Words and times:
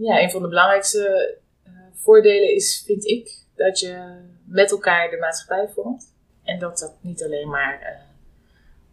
Ja, 0.00 0.22
een 0.22 0.30
van 0.30 0.42
de 0.42 0.48
belangrijkste 0.48 1.36
uh, 1.66 1.72
voordelen 1.94 2.54
is, 2.54 2.82
vind 2.86 3.04
ik, 3.04 3.44
dat 3.54 3.80
je 3.80 4.20
met 4.44 4.70
elkaar 4.70 5.10
de 5.10 5.16
maatschappij 5.16 5.68
vormt. 5.68 6.14
En 6.42 6.58
dat 6.58 6.78
dat 6.78 6.94
niet 7.00 7.24
alleen 7.24 7.48
maar 7.48 7.80
uh, 7.80 8.00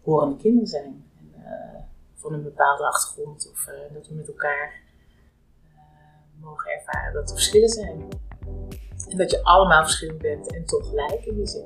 horende 0.04 0.38
kinderen 0.38 0.68
zijn. 0.68 1.06
En, 1.20 1.42
uh, 1.42 1.80
van 2.16 2.34
een 2.34 2.44
bepaalde 2.44 2.84
achtergrond. 2.84 3.50
Of 3.52 3.70
dat 3.94 4.08
we 4.08 4.16
met 4.16 4.28
elkaar 4.28 4.82
mogen 6.40 6.72
ervaren 6.72 7.14
dat 7.14 7.30
er 7.30 7.36
verschillen 7.36 7.70
zijn. 7.70 8.08
En 9.10 9.18
dat 9.18 9.32
je 9.32 9.44
allemaal 9.44 9.84
verschillend 9.84 10.22
bent 10.22 10.54
en 10.54 10.66
toch 10.66 10.88
gelijk 10.88 11.26
in 11.26 11.36
die 11.36 11.48
zin. 11.48 11.66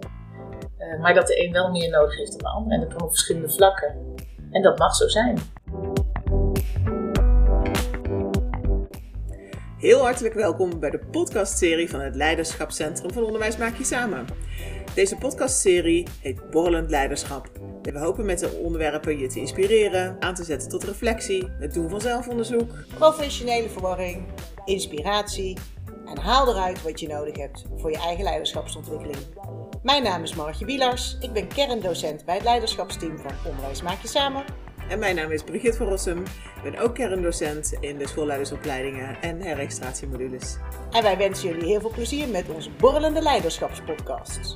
maar 0.99 1.13
dat 1.13 1.27
de 1.27 1.45
een 1.45 1.51
wel 1.51 1.71
meer 1.71 1.89
nodig 1.89 2.17
heeft 2.17 2.31
dan 2.31 2.39
de 2.39 2.47
ander. 2.47 2.73
En 2.73 2.79
dat 2.79 2.89
kan 2.89 3.01
op 3.01 3.09
verschillende 3.09 3.49
vlakken. 3.49 4.15
En 4.51 4.61
dat 4.61 4.77
mag 4.77 4.95
zo 4.95 5.07
zijn. 5.07 5.37
Heel 9.81 10.01
hartelijk 10.01 10.33
welkom 10.33 10.79
bij 10.79 10.89
de 10.89 10.99
podcastserie 10.99 11.89
van 11.89 11.99
het 11.99 12.15
Leiderschapscentrum 12.15 13.13
van 13.13 13.23
Onderwijs 13.23 13.57
Maak 13.57 13.77
Je 13.77 13.83
Samen. 13.83 14.25
Deze 14.95 15.15
podcastserie 15.15 16.07
heet 16.19 16.49
Borrelend 16.49 16.89
Leiderschap. 16.89 17.49
En 17.81 17.93
we 17.93 17.99
hopen 17.99 18.25
met 18.25 18.39
de 18.39 18.51
onderwerpen 18.51 19.19
je 19.19 19.27
te 19.27 19.39
inspireren, 19.39 20.17
aan 20.19 20.33
te 20.33 20.43
zetten 20.43 20.69
tot 20.69 20.83
reflectie, 20.83 21.47
het 21.59 21.73
doen 21.73 21.89
van 21.89 22.01
zelfonderzoek, 22.01 22.71
professionele 22.97 23.69
verwarring, 23.69 24.25
inspiratie 24.65 25.57
en 26.05 26.17
haal 26.17 26.47
eruit 26.49 26.83
wat 26.83 26.99
je 26.99 27.07
nodig 27.07 27.37
hebt 27.37 27.65
voor 27.77 27.91
je 27.91 27.97
eigen 27.97 28.23
leiderschapsontwikkeling. 28.23 29.17
Mijn 29.83 30.03
naam 30.03 30.23
is 30.23 30.35
Margje 30.35 30.65
Wielars, 30.65 31.17
ik 31.19 31.33
ben 31.33 31.47
kerndocent 31.47 32.25
bij 32.25 32.35
het 32.35 32.43
leiderschapsteam 32.43 33.17
van 33.17 33.31
Onderwijs 33.45 33.81
Maak 33.81 34.01
Je 34.01 34.07
Samen 34.07 34.60
en 34.91 34.99
mijn 34.99 35.15
naam 35.15 35.31
is 35.31 35.43
Brigitte 35.43 35.77
van 35.77 35.87
Rossum. 35.87 36.19
Ik 36.55 36.71
ben 36.71 36.77
ook 36.77 36.95
kerndocent 36.95 37.73
in 37.79 37.97
de 37.97 38.07
schoolleidersopleidingen 38.07 39.21
en 39.21 39.41
herregistratiemodules. 39.41 40.55
En 40.91 41.03
wij 41.03 41.17
wensen 41.17 41.49
jullie 41.49 41.65
heel 41.65 41.79
veel 41.79 41.91
plezier 41.91 42.27
met 42.27 42.45
onze 42.55 42.69
Borrelende 42.77 43.21
Leiderschapspodcast. 43.21 44.53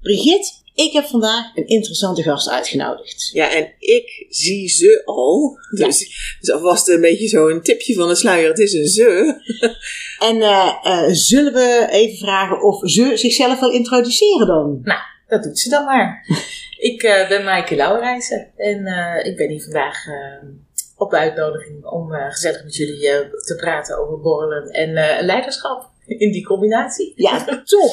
Brigitte, 0.00 0.52
ik 0.74 0.92
heb 0.92 1.04
vandaag 1.04 1.56
een 1.56 1.66
interessante 1.66 2.22
gast 2.22 2.48
uitgenodigd. 2.48 3.30
Ja, 3.32 3.52
en 3.52 3.72
ik 3.78 4.26
zie 4.28 4.68
ze 4.68 5.02
al. 5.04 5.58
Dus, 5.70 5.98
dus 6.40 6.50
alvast 6.50 6.88
een 6.88 7.00
beetje 7.00 7.28
zo'n 7.28 7.62
tipje 7.62 7.94
van 7.94 8.08
de 8.08 8.14
sluier. 8.14 8.48
Het 8.48 8.58
is 8.58 8.72
een 8.72 8.86
ze. 8.86 9.34
En 10.18 10.36
uh, 10.36 10.74
uh, 10.84 11.08
zullen 11.10 11.52
we 11.52 11.86
even 11.90 12.18
vragen 12.18 12.62
of 12.62 12.90
ze 12.90 13.16
zichzelf 13.16 13.60
wil 13.60 13.70
introduceren 13.70 14.46
dan? 14.46 14.80
Nou, 14.82 15.00
dat 15.26 15.42
doet 15.42 15.58
ze 15.58 15.68
dan 15.68 15.84
maar. 15.84 16.26
Ik 16.80 17.02
uh, 17.02 17.28
ben 17.28 17.44
Maaike 17.44 17.76
Lauwerijzen 17.76 18.52
en 18.56 18.86
uh, 18.86 19.26
ik 19.26 19.36
ben 19.36 19.48
hier 19.48 19.62
vandaag 19.62 20.06
uh, 20.06 20.48
op 20.96 21.12
uitnodiging 21.12 21.84
om 21.84 22.10
gezellig 22.10 22.64
met 22.64 22.76
jullie 22.76 23.00
te 23.30 23.54
praten 23.56 23.98
over 23.98 24.20
borrelen 24.20 24.68
en 24.68 24.92
leiderschap 25.24 25.90
in 26.06 26.32
die 26.32 26.44
combinatie. 26.44 27.12
Ja, 27.16 27.44
top! 27.64 27.90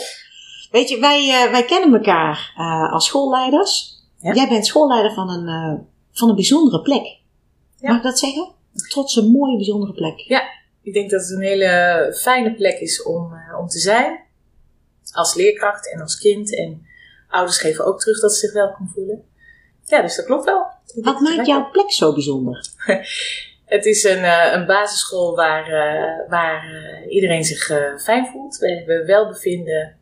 Weet 0.72 0.90
je, 0.90 1.00
wij, 1.00 1.50
wij 1.52 1.64
kennen 1.66 1.94
elkaar 1.94 2.54
als 2.92 3.06
schoolleiders. 3.06 4.04
Ja? 4.20 4.34
Jij 4.34 4.48
bent 4.48 4.66
schoolleider 4.66 5.14
van 5.14 5.30
een, 5.30 5.88
van 6.12 6.30
een 6.30 6.36
bijzondere 6.36 6.82
plek. 6.82 7.06
Ja. 7.80 7.88
Mag 7.88 7.98
ik 7.98 8.04
dat 8.04 8.20
zeggen? 8.20 8.52
Trots 8.90 9.16
een 9.16 9.32
mooie, 9.32 9.56
bijzondere 9.56 9.94
plek. 9.94 10.20
Ja, 10.20 10.44
ik 10.82 10.94
denk 10.94 11.10
dat 11.10 11.22
het 11.22 11.30
een 11.30 11.42
hele 11.42 12.16
fijne 12.22 12.56
plek 12.56 12.80
is 12.80 13.04
om, 13.04 13.34
om 13.60 13.68
te 13.68 13.80
zijn. 13.80 14.20
Als 15.12 15.36
leerkracht 15.36 15.92
en 15.94 16.02
als 16.02 16.20
kind. 16.20 16.56
En 16.56 16.87
ouders 17.28 17.58
geven 17.58 17.86
ook 17.86 18.00
terug 18.00 18.20
dat 18.20 18.34
ze 18.34 18.40
zich 18.40 18.54
welkom 18.54 18.90
voelen. 18.94 19.24
Ja, 19.84 20.02
dus 20.02 20.16
dat 20.16 20.26
klopt 20.26 20.46
wel. 20.46 20.66
Wat 20.96 21.20
maakt 21.20 21.48
jouw 21.48 21.70
plek 21.70 21.92
zo 21.92 22.14
bijzonder? 22.14 22.68
het 23.66 23.86
is 23.86 24.04
een, 24.04 24.24
uh, 24.24 24.52
een 24.54 24.66
basisschool 24.66 25.36
waar, 25.36 25.70
uh, 25.70 26.30
waar 26.30 26.72
uh, 26.72 27.12
iedereen 27.14 27.44
zich 27.44 27.66
fijn 28.02 28.28
voelt. 28.28 28.58
We 28.58 28.72
hebben 28.72 29.06
welbevinden 29.06 29.96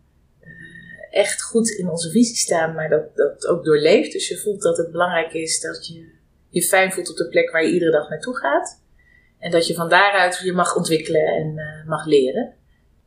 echt 1.09 1.43
goed 1.43 1.69
in 1.69 1.89
onze 1.89 2.09
visie 2.09 2.35
staan, 2.35 2.73
maar 2.73 2.89
dat, 2.89 3.15
dat 3.15 3.47
ook 3.47 3.65
doorleeft. 3.65 4.11
Dus 4.11 4.27
je 4.27 4.37
voelt 4.37 4.61
dat 4.61 4.77
het 4.77 4.91
belangrijk 4.91 5.33
is 5.33 5.59
dat 5.59 5.87
je 5.87 6.13
je 6.49 6.61
fijn 6.61 6.91
voelt 6.91 7.09
op 7.09 7.17
de 7.17 7.27
plek 7.27 7.51
waar 7.51 7.63
je 7.63 7.71
iedere 7.71 7.91
dag 7.91 8.09
naartoe 8.09 8.37
gaat. 8.37 8.83
En 9.39 9.51
dat 9.51 9.67
je 9.67 9.73
van 9.73 9.89
daaruit 9.89 10.39
je 10.43 10.53
mag 10.53 10.75
ontwikkelen 10.75 11.25
en 11.25 11.55
mag 11.87 12.05
leren. 12.05 12.53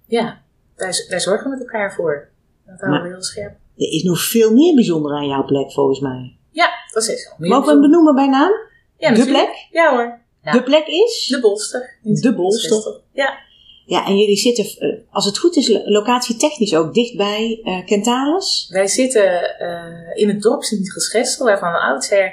Ja, 0.07 0.43
daar, 0.77 1.05
daar 1.09 1.21
zorgen 1.21 1.45
we 1.45 1.51
met 1.51 1.61
elkaar 1.61 1.95
voor. 1.95 2.29
Dat 2.67 2.81
houden 2.81 3.03
we 3.03 3.09
heel 3.09 3.23
scherp. 3.23 3.57
Er 3.79 3.93
is 3.93 4.03
nog 4.03 4.21
veel 4.21 4.53
meer 4.53 4.75
bijzonder 4.75 5.13
aan 5.13 5.29
jouw 5.29 5.45
plek, 5.45 5.73
volgens 5.73 6.01
mij. 6.01 6.37
Ja, 6.51 6.71
dat 6.93 7.09
is 7.09 7.23
zo. 7.23 7.31
Mogen 7.39 7.65
we 7.65 7.71
hem 7.71 7.81
benoemen 7.81 8.15
bij 8.15 8.29
naam? 8.29 8.53
Ja, 8.99 9.15
de 9.15 9.27
plek? 9.27 9.69
Ja 9.71 9.91
hoor. 9.91 10.21
De 10.53 10.63
plek 10.63 10.87
is? 10.87 11.27
De 11.31 11.41
Bolster. 11.41 11.99
De 12.03 12.35
Bolster. 12.35 13.01
Ja. 13.13 13.39
Ja, 13.87 14.07
en 14.07 14.19
jullie 14.19 14.37
zitten, 14.37 14.65
eh, 14.65 14.99
als 15.11 15.25
het 15.25 15.39
goed 15.39 15.57
is, 15.57 15.69
locatietechnisch 15.85 16.75
ook 16.75 16.95
dichtbij 16.95 17.61
uh, 17.65 17.87
Kentalis? 17.87 18.69
Wij 18.71 18.87
zitten 18.87 19.57
uh, 19.61 20.23
in 20.23 20.29
het 20.29 20.43
dorp 20.43 20.63
Sint-Gesgestel, 20.63 21.47
waarvan 21.47 21.81
oudsher 21.81 22.33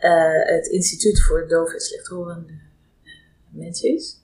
uh, 0.00 0.54
het 0.54 0.66
Instituut 0.66 1.22
voor 1.22 1.48
Doof 1.48 1.72
en 1.72 1.80
Slechthorende 1.80 2.52
Mensen 3.50 3.94
is. 3.94 4.23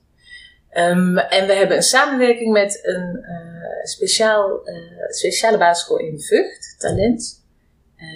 Um, 0.77 1.19
en 1.19 1.47
we 1.47 1.53
hebben 1.53 1.77
een 1.77 1.83
samenwerking 1.83 2.53
met 2.53 2.81
een 2.83 3.25
speciaal, 3.83 4.61
speciale 5.09 5.59
basisschool 5.59 5.99
in 5.99 6.21
Vught, 6.21 6.75
Talent. 6.79 7.45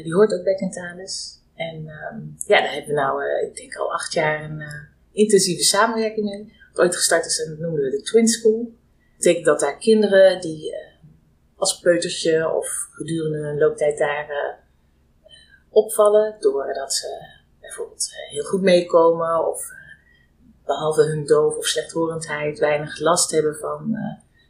die 0.02 0.14
hoort 0.14 0.32
ook 0.32 0.44
bij 0.44 0.54
Kentalis. 0.54 1.40
En 1.54 1.76
um, 1.76 2.36
ja, 2.46 2.60
daar 2.60 2.72
hebben 2.72 2.94
we 2.94 3.00
nou, 3.00 3.22
ik 3.46 3.56
denk 3.56 3.76
al 3.76 3.92
acht 3.92 4.12
jaar 4.12 4.44
een 4.44 4.62
intensieve 5.12 5.62
samenwerking 5.62 6.30
mee 6.30 6.52
ooit 6.74 6.96
gestart 6.96 7.26
is 7.26 7.42
en 7.42 7.50
dat 7.50 7.58
noemen 7.58 7.80
we 7.80 7.90
de 7.90 8.02
Twin 8.02 8.28
School. 8.28 8.62
Dat 8.62 9.16
betekent 9.16 9.44
dat 9.44 9.60
daar 9.60 9.78
kinderen 9.78 10.40
die 10.40 10.74
als 11.56 11.80
peutertje 11.80 12.50
of 12.50 12.88
gedurende 12.90 13.38
hun 13.38 13.58
looptijd 13.58 13.98
daar 13.98 14.58
opvallen, 15.70 16.36
doordat 16.40 16.94
ze 16.94 17.26
bijvoorbeeld 17.60 18.12
heel 18.30 18.44
goed 18.44 18.62
meekomen 18.62 19.48
of 19.48 19.70
behalve 20.66 21.02
hun 21.02 21.26
doof 21.26 21.56
of 21.56 21.66
slechthorendheid 21.66 22.58
weinig 22.58 22.98
last 22.98 23.30
hebben 23.30 23.56
van 23.56 23.96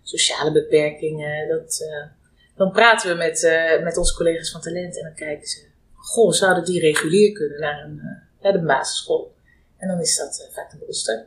sociale 0.03 0.53
beperkingen. 0.53 1.49
Dat, 1.49 1.85
dan 2.57 2.73
praten 2.73 3.11
we 3.11 3.17
met, 3.17 3.43
met 3.85 3.97
onze 3.97 4.15
collega's 4.15 4.51
van 4.51 4.61
talent 4.61 4.97
en 4.97 5.03
dan 5.03 5.15
kijken 5.15 5.49
ze, 5.49 5.67
goh, 5.95 6.33
zouden 6.33 6.65
die 6.65 6.81
regulier 6.81 7.33
kunnen 7.33 7.61
naar 7.61 7.85
een, 7.85 8.01
naar 8.41 8.53
de 8.53 8.63
basisschool? 8.63 9.35
En 9.77 9.89
dan 9.89 10.01
is 10.01 10.17
dat 10.17 10.49
vaak 10.53 10.73
een 10.73 10.79
bolster. 10.79 11.27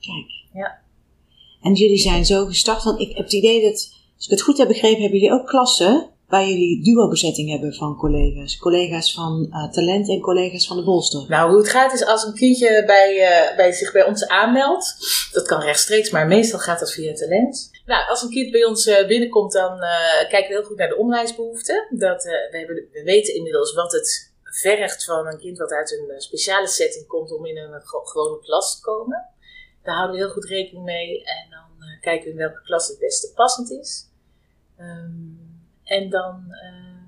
Kijk. 0.00 0.26
Ja. 0.52 0.80
En 1.62 1.74
jullie 1.74 1.98
zijn 1.98 2.24
zo 2.24 2.46
gestart, 2.46 2.82
want 2.82 3.00
ik 3.00 3.16
heb 3.16 3.24
het 3.24 3.32
idee 3.32 3.62
dat, 3.62 3.92
als 4.16 4.24
ik 4.24 4.30
het 4.30 4.42
goed 4.42 4.58
heb 4.58 4.68
begrepen, 4.68 5.00
hebben 5.00 5.18
jullie 5.18 5.34
ook 5.34 5.46
klassen 5.46 6.10
waar 6.28 6.48
jullie 6.48 6.84
duo-bezetting 6.84 7.50
hebben 7.50 7.74
van 7.74 7.96
collega's. 7.96 8.58
Collega's 8.58 9.14
van 9.14 9.46
uh, 9.50 9.70
talent 9.70 10.08
en 10.08 10.20
collega's 10.20 10.66
van 10.66 10.76
de 10.76 10.84
bolster. 10.84 11.28
Nou, 11.28 11.50
hoe 11.50 11.58
het 11.58 11.68
gaat 11.68 11.92
is 11.92 12.04
als 12.04 12.24
een 12.24 12.34
kindje 12.34 12.84
bij, 12.86 13.14
uh, 13.16 13.56
bij 13.56 13.72
zich 13.72 13.92
bij 13.92 14.04
ons 14.04 14.26
aanmeldt. 14.26 14.96
Dat 15.32 15.46
kan 15.46 15.60
rechtstreeks, 15.60 16.10
maar 16.10 16.26
meestal 16.26 16.58
gaat 16.58 16.78
dat 16.78 16.92
via 16.92 17.12
talent. 17.12 17.70
Nou, 17.86 18.08
als 18.08 18.22
een 18.22 18.30
kind 18.30 18.50
bij 18.50 18.64
ons 18.64 18.86
uh, 18.86 19.06
binnenkomt, 19.06 19.52
dan 19.52 19.78
kijken 20.28 20.48
we 20.48 20.54
heel 20.54 20.64
goed 20.64 20.76
naar 20.76 20.88
de 20.88 20.96
onderwijsbehoeften. 20.96 21.86
Dat, 21.90 22.22
we, 22.22 22.48
hebben, 22.50 22.88
we 22.92 23.02
weten 23.04 23.34
inmiddels 23.34 23.74
wat 23.74 23.92
het 23.92 24.32
vergt 24.42 25.04
van 25.04 25.26
een 25.26 25.38
kind 25.38 25.58
wat 25.58 25.70
uit 25.70 25.92
een 25.92 26.20
speciale 26.20 26.68
setting 26.68 27.06
komt 27.06 27.32
om 27.32 27.46
in 27.46 27.56
een 27.56 27.82
gewone 27.84 28.40
klas 28.40 28.76
te 28.76 28.82
komen. 28.82 29.28
Daar 29.82 29.94
houden 29.94 30.16
we 30.16 30.22
heel 30.22 30.32
goed 30.32 30.44
rekening 30.44 30.84
mee. 30.84 31.24
En 31.24 31.50
dan 31.50 31.98
kijken 32.00 32.24
we 32.24 32.30
in 32.30 32.36
welke 32.36 32.62
klas 32.62 32.88
het 32.88 32.98
beste 32.98 33.32
passend 33.34 33.70
is. 33.70 34.06
Um, 34.80 35.47
en 35.88 36.10
dan 36.10 36.44
uh, 36.48 37.02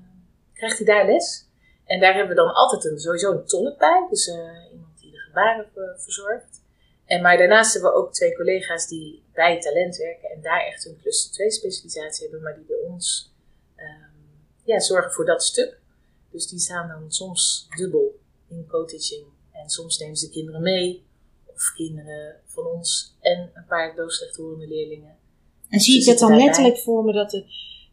krijgt 0.52 0.76
hij 0.76 0.86
daar 0.86 1.06
les. 1.06 1.48
En 1.84 2.00
daar 2.00 2.14
hebben 2.14 2.36
we 2.36 2.42
dan 2.42 2.54
altijd 2.54 2.84
een, 2.84 2.98
sowieso 2.98 3.32
een 3.32 3.46
tolk 3.46 3.78
bij. 3.78 4.06
Dus 4.10 4.26
uh, 4.26 4.34
iemand 4.72 5.00
die 5.00 5.10
de 5.10 5.18
gebaren 5.18 5.66
verzorgt. 5.96 6.62
En 7.04 7.22
maar 7.22 7.38
daarnaast 7.38 7.72
hebben 7.72 7.90
we 7.90 7.96
ook 7.96 8.12
twee 8.12 8.36
collega's 8.36 8.88
die 8.88 9.22
bij 9.32 9.60
talent 9.60 9.96
werken. 9.96 10.30
En 10.30 10.40
daar 10.42 10.66
echt 10.66 10.86
een 10.86 10.98
cluster 11.00 11.32
2 11.32 11.50
specialisatie 11.50 12.22
hebben. 12.22 12.42
Maar 12.42 12.54
die 12.54 12.64
bij 12.64 12.76
ons 12.76 13.32
um, 13.76 14.44
ja, 14.64 14.80
zorgen 14.80 15.12
voor 15.12 15.24
dat 15.24 15.42
stuk. 15.42 15.78
Dus 16.30 16.46
die 16.46 16.58
staan 16.58 16.88
dan 16.88 17.12
soms 17.12 17.68
dubbel 17.76 18.18
in 18.48 18.66
co-teaching. 18.68 19.26
En 19.52 19.68
soms 19.70 19.98
nemen 19.98 20.16
ze 20.16 20.26
de 20.26 20.32
kinderen 20.32 20.62
mee 20.62 21.04
of 21.46 21.72
kinderen 21.74 22.36
van 22.46 22.66
ons 22.66 23.16
en 23.20 23.50
een 23.54 23.66
paar 23.68 23.94
doofslechthorende 23.94 24.66
leerlingen. 24.66 25.16
En 25.68 25.80
zie 25.80 26.00
ik 26.00 26.06
het 26.06 26.18
dan 26.18 26.36
letterlijk 26.36 26.78
voor 26.78 27.04
me 27.04 27.12
dat 27.12 27.30
de, 27.30 27.44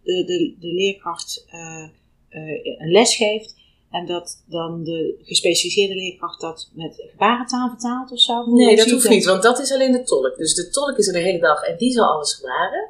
de, 0.07 0.23
de, 0.25 0.55
de 0.59 0.67
leerkracht 0.67 1.45
uh, 1.53 1.87
uh, 2.29 2.79
een 2.79 2.91
les 2.91 3.15
geeft 3.15 3.55
en 3.91 4.05
dat 4.05 4.43
dan 4.45 4.83
de 4.83 5.19
gespecialiseerde 5.23 5.95
leerkracht 5.95 6.41
dat 6.41 6.69
met 6.73 7.03
gebarentaal 7.11 7.69
vertaalt 7.69 8.11
of 8.11 8.19
zo? 8.19 8.45
nee, 8.45 8.75
dat 8.75 8.89
hoeft 8.89 9.09
niet, 9.09 9.25
want 9.25 9.43
dat 9.43 9.59
is 9.59 9.71
alleen 9.71 9.91
de 9.91 10.03
tolk. 10.03 10.37
Dus 10.37 10.55
de 10.55 10.69
tolk 10.69 10.97
is 10.97 11.07
er 11.07 11.13
de 11.13 11.19
hele 11.19 11.39
dag 11.39 11.63
en 11.63 11.77
die 11.77 11.91
zal 11.91 12.05
alles 12.05 12.33
gebaren. 12.33 12.89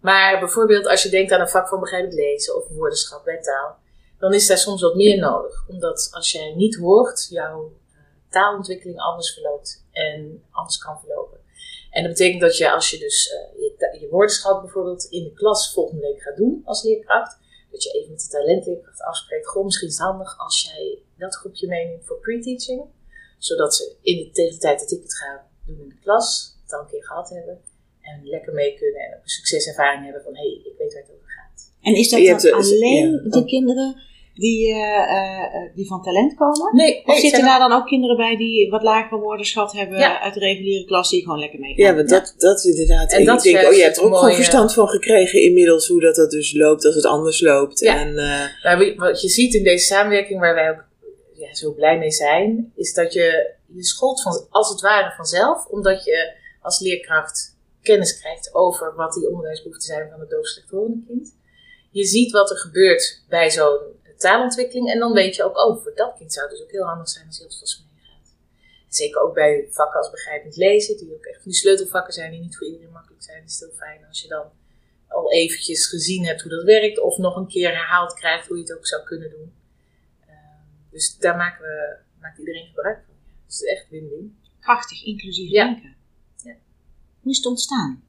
Maar 0.00 0.38
bijvoorbeeld 0.38 0.86
als 0.86 1.02
je 1.02 1.08
denkt 1.08 1.32
aan 1.32 1.40
een 1.40 1.48
vak 1.48 1.68
van 1.68 1.80
begrijpend 1.80 2.14
lezen 2.14 2.56
of 2.56 2.68
woordenschap 2.68 3.24
bij 3.24 3.40
taal, 3.40 3.76
dan 4.18 4.34
is 4.34 4.46
daar 4.46 4.58
soms 4.58 4.82
wat 4.82 4.94
meer 4.94 5.18
nodig. 5.18 5.64
Omdat 5.68 6.08
als 6.12 6.32
jij 6.32 6.54
niet 6.56 6.76
hoort, 6.76 7.26
jouw 7.30 7.72
taalontwikkeling 8.30 8.98
anders 8.98 9.32
verloopt 9.32 9.84
en 9.92 10.42
anders 10.50 10.78
kan 10.78 10.98
verlopen. 11.00 11.38
En 11.94 12.02
dat 12.02 12.12
betekent 12.12 12.40
dat 12.40 12.56
je 12.56 12.72
als 12.72 12.90
je 12.90 12.98
dus 12.98 13.32
uh, 13.32 13.60
je, 13.62 13.98
je 14.00 14.08
woordenschat 14.08 14.60
bijvoorbeeld 14.60 15.04
in 15.04 15.24
de 15.24 15.32
klas 15.32 15.72
volgende 15.72 16.02
week 16.02 16.22
gaat 16.22 16.36
doen 16.36 16.62
als 16.64 16.82
leerkracht, 16.82 17.38
dat 17.70 17.82
je 17.82 17.90
even 17.90 18.10
met 18.10 18.20
de 18.20 18.28
talentleerkracht 18.28 19.02
afspreekt, 19.02 19.46
goh, 19.46 19.64
misschien 19.64 19.88
is 19.88 19.98
het 19.98 20.06
handig 20.06 20.38
als 20.38 20.62
jij 20.62 20.98
dat 21.18 21.36
groepje 21.36 21.68
meeneemt 21.68 22.04
voor 22.04 22.18
pre-teaching, 22.18 22.84
zodat 23.38 23.74
ze 23.74 23.96
in 24.02 24.16
de, 24.16 24.30
tegen 24.30 24.52
de 24.52 24.58
tijd 24.58 24.80
dat 24.80 24.90
ik 24.90 25.02
het 25.02 25.14
ga 25.14 25.46
doen 25.66 25.80
in 25.80 25.88
de 25.88 25.98
klas, 26.02 26.56
het 26.62 26.72
al 26.72 26.80
een 26.80 26.86
keer 26.86 27.04
gehad 27.04 27.28
hebben 27.30 27.60
en 28.00 28.28
lekker 28.28 28.52
mee 28.52 28.78
kunnen 28.78 29.00
en 29.00 29.16
ook 29.16 29.22
een 29.22 29.28
succeservaring 29.28 30.04
hebben 30.04 30.22
van 30.22 30.34
hé, 30.34 30.40
hey, 30.40 30.60
ik 30.64 30.78
weet 30.78 30.92
waar 30.92 31.02
het 31.02 31.10
over 31.10 31.30
gaat. 31.30 31.72
En 31.80 31.94
is 31.94 32.10
dat 32.10 32.40
dan 32.40 32.52
alleen 32.52 33.30
de 33.30 33.44
kinderen 33.44 34.02
die, 34.34 34.68
uh, 34.68 35.74
die 35.74 35.86
van 35.86 36.02
talent 36.02 36.34
komen? 36.34 36.76
Nee. 36.76 37.02
Of 37.06 37.18
zitten 37.18 37.44
daar 37.44 37.58
dan 37.58 37.72
ook 37.72 37.86
kinderen 37.86 38.16
bij 38.16 38.36
die 38.36 38.70
wat 38.70 38.82
lagere 38.82 39.20
woordenschat 39.20 39.72
hebben 39.72 40.20
uit 40.20 40.34
de 40.34 40.40
reguliere 40.40 40.84
klas 40.84 41.10
die 41.10 41.22
gewoon 41.22 41.38
lekker 41.38 41.58
mee 41.58 41.76
Ja, 41.76 41.94
want 41.94 42.08
dat, 42.08 42.34
dat 42.36 42.58
is 42.58 42.64
inderdaad. 42.64 43.12
En, 43.12 43.24
dat 43.24 43.44
ik 43.44 43.52
denk, 43.52 43.66
oh, 43.66 43.74
je 43.74 43.82
hebt 43.82 43.96
er 43.96 44.04
ook 44.04 44.16
gewoon 44.16 44.34
verstand 44.34 44.72
van 44.72 44.88
gekregen 44.88 45.42
inmiddels 45.42 45.88
hoe 45.88 46.00
dat, 46.00 46.14
dat 46.14 46.30
dus 46.30 46.54
loopt 46.54 46.84
als 46.84 46.94
het 46.94 47.06
anders 47.06 47.40
loopt. 47.40 47.80
Ja. 47.80 48.00
En, 48.00 48.14
nou, 48.62 48.94
wat 48.96 49.22
je 49.22 49.28
ziet 49.28 49.54
in 49.54 49.64
deze 49.64 49.84
samenwerking 49.84 50.40
waar 50.40 50.54
wij 50.54 50.70
ook 50.70 50.84
ja, 51.34 51.54
zo 51.54 51.72
blij 51.72 51.98
mee 51.98 52.10
zijn, 52.10 52.72
is 52.76 52.94
dat 52.94 53.12
je 53.12 53.52
je 53.74 53.84
scholt 53.84 54.22
van, 54.22 54.46
als 54.50 54.68
het 54.68 54.80
ware 54.80 55.14
vanzelf, 55.16 55.66
omdat 55.66 56.04
je 56.04 56.32
als 56.62 56.80
leerkracht 56.80 57.56
kennis 57.82 58.20
krijgt 58.20 58.54
over 58.54 58.94
wat 58.94 59.12
die 59.12 59.28
onderwijsbehoeften 59.28 59.86
zijn 59.86 60.10
van 60.10 60.20
het 60.20 60.30
doofslechthorende 60.30 61.02
kind. 61.06 61.36
Je 61.90 62.04
ziet 62.04 62.30
wat 62.30 62.50
er 62.50 62.56
gebeurt 62.56 63.24
bij 63.28 63.50
zo'n 63.50 63.78
taalontwikkeling 64.16 64.90
en 64.90 64.98
dan 64.98 65.12
weet 65.12 65.36
je 65.36 65.44
ook, 65.44 65.56
oh, 65.56 65.82
voor 65.82 65.94
dat 65.94 66.14
kind 66.16 66.32
zou 66.32 66.46
het 66.46 66.56
dus 66.56 66.64
ook 66.64 66.72
heel 66.72 66.86
handig 66.86 67.08
zijn 67.08 67.26
als 67.26 67.38
hij 67.38 67.46
alvast 67.46 67.84
meegaat. 67.94 68.34
Zeker 68.88 69.20
ook 69.20 69.34
bij 69.34 69.68
vakken 69.70 70.00
als 70.00 70.10
begrijpend 70.10 70.56
lezen, 70.56 70.96
die 70.96 71.14
ook 71.14 71.24
echt 71.24 71.44
die 71.44 71.54
sleutelvakken 71.54 72.12
zijn 72.12 72.30
die 72.30 72.40
niet 72.40 72.56
voor 72.56 72.66
iedereen 72.66 72.92
makkelijk 72.92 73.22
zijn, 73.22 73.44
is 73.44 73.60
het 73.60 73.68
heel 73.68 73.78
fijn 73.78 74.04
als 74.08 74.22
je 74.22 74.28
dan 74.28 74.46
al 75.08 75.32
eventjes 75.32 75.86
gezien 75.86 76.24
hebt 76.24 76.40
hoe 76.40 76.50
dat 76.50 76.64
werkt 76.64 77.00
of 77.00 77.16
nog 77.18 77.36
een 77.36 77.48
keer 77.48 77.70
herhaald 77.70 78.14
krijgt 78.14 78.46
hoe 78.46 78.56
je 78.56 78.62
het 78.62 78.76
ook 78.76 78.86
zou 78.86 79.04
kunnen 79.04 79.30
doen. 79.30 79.52
Dus 80.90 81.16
daar 81.18 81.36
maken 81.36 81.62
we, 81.62 81.96
maakt 82.20 82.38
iedereen 82.38 82.66
gebruik 82.66 83.04
van. 83.06 83.14
Dus 83.46 83.58
het 83.58 83.62
is 83.62 83.76
echt 83.76 83.88
win-win. 83.90 84.38
Krachtig, 84.60 85.04
inclusief 85.04 85.50
denken. 85.50 85.96
Ja. 86.42 86.56
Hoe 87.20 87.30
is 87.30 87.36
het 87.36 87.46
ontstaan? 87.46 88.04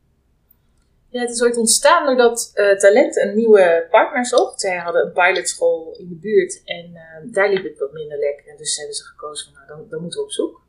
Het 1.22 1.30
is 1.30 1.44
ooit 1.44 1.58
ontstaan 1.58 2.06
doordat 2.06 2.52
uh, 2.56 2.78
Talent 2.78 3.18
een 3.18 3.36
nieuwe 3.36 3.88
partner 3.90 4.26
zocht. 4.26 4.62
Zij 4.62 4.78
hadden 4.78 5.06
een 5.06 5.12
pilotschool 5.12 5.96
in 5.98 6.10
de 6.10 6.16
buurt 6.16 6.62
en 6.66 6.92
uh, 6.92 7.34
daar 7.34 7.50
liep 7.50 7.64
het 7.64 7.80
wat 7.80 7.92
minder 7.92 8.20
lekker. 8.20 8.48
En 8.48 8.58
dus 8.58 8.78
hebben 8.78 8.96
ze 8.96 9.04
gekozen 9.04 9.46
van, 9.46 9.54
nou, 9.54 9.68
dan, 9.68 9.90
dan 9.90 10.02
moeten 10.02 10.20
we 10.20 10.26
op 10.26 10.32
zoek. 10.32 10.62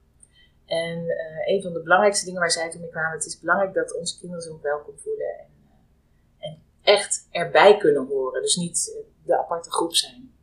En 0.67 0.99
uh, 0.99 1.55
een 1.55 1.63
van 1.63 1.73
de 1.73 1.83
belangrijkste 1.83 2.25
dingen 2.25 2.41
waar 2.41 2.51
zij 2.51 2.71
toen 2.71 2.81
mee 2.81 2.91
kwamen, 2.91 3.13
het 3.13 3.27
is 3.27 3.41
belangrijk 3.41 3.75
dat 3.75 3.95
onze 3.95 4.19
kinderen 4.19 4.43
zich 4.43 4.61
welkom 4.63 4.99
voelen. 4.99 5.39
En, 5.39 5.49
en 6.39 6.63
echt 6.83 7.29
erbij 7.31 7.77
kunnen 7.77 8.07
horen. 8.07 8.43
Dus 8.43 8.57
niet 8.57 9.05
de 9.25 9.39
aparte 9.39 9.71
groep 9.71 9.95
zijn. 9.95 10.35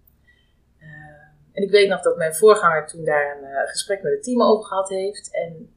En 1.54 1.64
ik 1.64 1.70
weet 1.70 1.90
nog 1.90 2.02
dat 2.02 2.18
mijn 2.18 2.36
voorganger 2.36 2.88
toen 2.88 3.04
daar 3.04 3.38
een 3.42 3.68
gesprek 3.68 4.02
met 4.02 4.12
het 4.12 4.24
team 4.24 4.42
over 4.42 4.66
gehad 4.66 4.90
heeft. 4.90 5.32
En, 5.32 5.76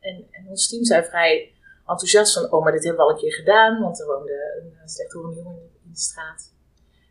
en, 0.00 0.26
en, 0.30 0.46
ons 0.48 0.68
team 0.68 0.84
zei 0.84 1.04
vrij 1.04 1.52
enthousiast 1.86 2.32
van, 2.34 2.52
oh, 2.52 2.62
maar 2.62 2.72
dit 2.72 2.84
hebben 2.84 3.04
we 3.04 3.10
al 3.10 3.14
een 3.16 3.22
keer 3.22 3.32
gedaan, 3.32 3.80
want 3.80 4.00
er 4.00 4.06
woonde 4.06 4.62
een, 4.82 4.88
slechthorende 4.88 5.36
jongen 5.36 5.70
in 5.84 5.90
de 5.92 5.98
straat. 5.98 6.52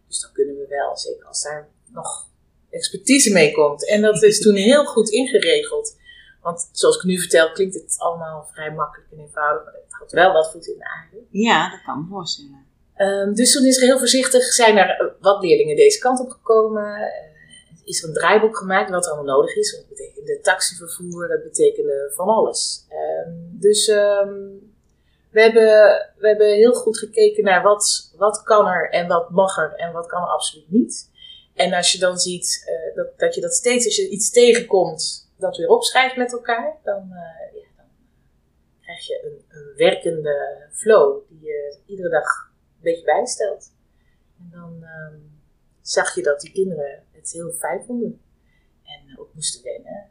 Dus 0.07 0.19
dat 0.19 0.31
kunnen 0.31 0.55
we 0.55 0.67
wel, 0.67 0.97
zeker 0.97 1.25
als 1.25 1.43
daar 1.43 1.69
nog 1.87 2.27
expertise 2.69 3.31
mee 3.31 3.51
komt. 3.51 3.87
En 3.87 4.01
dat 4.01 4.23
is 4.23 4.41
toen 4.41 4.55
heel 4.55 4.85
goed 4.85 5.09
ingeregeld. 5.09 5.97
Want 6.41 6.69
zoals 6.71 6.95
ik 6.95 7.03
nu 7.03 7.19
vertel, 7.19 7.51
klinkt 7.51 7.73
het 7.73 7.95
allemaal 7.97 8.47
vrij 8.51 8.71
makkelijk 8.71 9.11
en 9.11 9.19
eenvoudig, 9.19 9.63
maar 9.63 9.73
het 9.73 9.93
had 9.99 10.11
wel 10.11 10.33
wat 10.33 10.51
voet 10.51 10.67
in 10.67 10.77
de 10.77 10.85
aarde. 10.85 11.25
Ja, 11.29 11.69
dat 11.69 11.81
kan 11.83 11.99
me 11.99 12.07
voorstellen. 12.09 12.65
Um, 12.97 13.33
dus 13.33 13.51
toen 13.53 13.65
is 13.65 13.77
er 13.77 13.83
heel 13.83 13.97
voorzichtig, 13.97 14.43
zijn 14.43 14.77
er 14.77 15.15
wat 15.19 15.41
leerlingen 15.41 15.75
deze 15.75 15.99
kant 15.99 16.19
op 16.19 16.29
gekomen 16.29 17.11
is 17.85 18.01
er 18.01 18.07
een 18.07 18.15
draaiboek 18.15 18.57
gemaakt 18.57 18.89
wat 18.89 19.05
er 19.05 19.11
allemaal 19.11 19.35
nodig 19.35 19.55
is. 19.55 19.71
Dat 19.71 19.87
betekende 19.87 20.39
taxivervoer, 20.39 21.27
dat 21.27 21.43
betekende 21.43 22.11
van 22.15 22.27
alles. 22.27 22.85
Um, 23.25 23.59
dus 23.59 23.87
um, 23.87 24.54
we, 25.35 25.41
hebben, 25.41 26.13
we 26.17 26.27
hebben 26.27 26.55
heel 26.55 26.73
goed 26.73 26.97
gekeken 26.97 27.43
naar 27.43 27.63
wat, 27.63 28.13
wat 28.17 28.43
kan 28.43 28.67
er 28.67 28.89
en 28.89 29.07
wat 29.07 29.29
mag 29.29 29.57
er 29.57 29.73
en 29.75 29.91
wat 29.91 30.07
kan 30.07 30.21
er 30.21 30.27
absoluut 30.27 30.71
niet. 30.71 31.11
En 31.53 31.73
als 31.73 31.91
je 31.91 31.99
dan 31.99 32.17
ziet 32.17 32.67
uh, 32.69 32.95
dat, 32.95 33.19
dat 33.19 33.35
je 33.35 33.41
dat 33.41 33.53
steeds, 33.53 33.85
als 33.85 33.95
je 33.95 34.09
iets 34.09 34.31
tegenkomt, 34.31 35.31
dat 35.37 35.57
weer 35.57 35.67
opschrijft 35.67 36.15
met 36.15 36.31
elkaar, 36.31 36.77
dan, 36.83 37.07
uh, 37.09 37.61
ja, 37.61 37.67
dan 37.77 37.85
krijg 38.81 39.07
je 39.07 39.23
een, 39.23 39.57
een, 39.57 39.73
werkende 39.75 40.67
flow 40.71 41.29
die 41.29 41.41
je 41.41 41.77
iedere 41.85 42.09
dag 42.09 42.51
een 42.75 42.81
beetje 42.81 43.05
bijstelt. 43.05 43.71
En 44.39 44.49
dan 44.51 44.83
um, 44.83 45.41
zag 45.81 46.15
je 46.15 46.23
dat 46.23 46.41
die 46.41 46.51
kinderen 46.51 47.03
het 47.11 47.31
heel 47.31 47.51
fijn 47.51 47.83
vonden. 47.83 48.21
En 48.83 49.19
ook 49.19 49.33
moesten 49.33 49.63
wennen. 49.63 50.09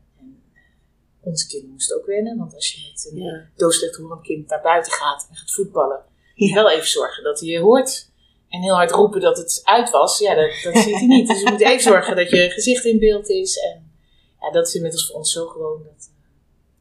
Onze 1.24 1.46
kinderen 1.46 1.72
moesten 1.72 1.96
ook 1.96 2.06
wennen. 2.06 2.38
Want 2.38 2.54
als 2.54 2.72
je 2.72 2.90
met 2.90 3.10
een 3.12 3.22
ja. 3.22 3.48
doodslichthorend 3.56 4.22
kind 4.22 4.48
naar 4.48 4.62
buiten 4.62 4.92
gaat 4.92 5.26
en 5.30 5.36
gaat 5.36 5.52
voetballen, 5.52 6.00
moet 6.34 6.48
je 6.48 6.54
wel 6.54 6.70
even 6.70 6.88
zorgen 6.88 7.24
dat 7.24 7.40
hij 7.40 7.48
je 7.48 7.58
hoort. 7.58 8.12
En 8.48 8.62
heel 8.62 8.74
hard 8.74 8.90
roepen 8.90 9.20
dat 9.20 9.36
het 9.36 9.60
uit 9.64 9.90
was, 9.90 10.18
ja, 10.18 10.34
dat, 10.34 10.50
dat 10.62 10.82
ziet 10.82 10.94
hij 10.94 11.06
niet. 11.06 11.28
Dus 11.28 11.40
je 11.40 11.50
moet 11.50 11.60
even 11.60 11.82
zorgen 11.92 12.16
dat 12.16 12.30
je 12.30 12.50
gezicht 12.50 12.84
in 12.84 12.98
beeld 12.98 13.28
is. 13.28 13.56
En 13.58 13.92
ja, 14.40 14.50
dat 14.50 14.66
is 14.66 14.74
inmiddels 14.74 15.06
voor 15.06 15.16
ons 15.16 15.32
zo 15.32 15.46
gewoon. 15.46 15.82
Dat, 15.84 16.10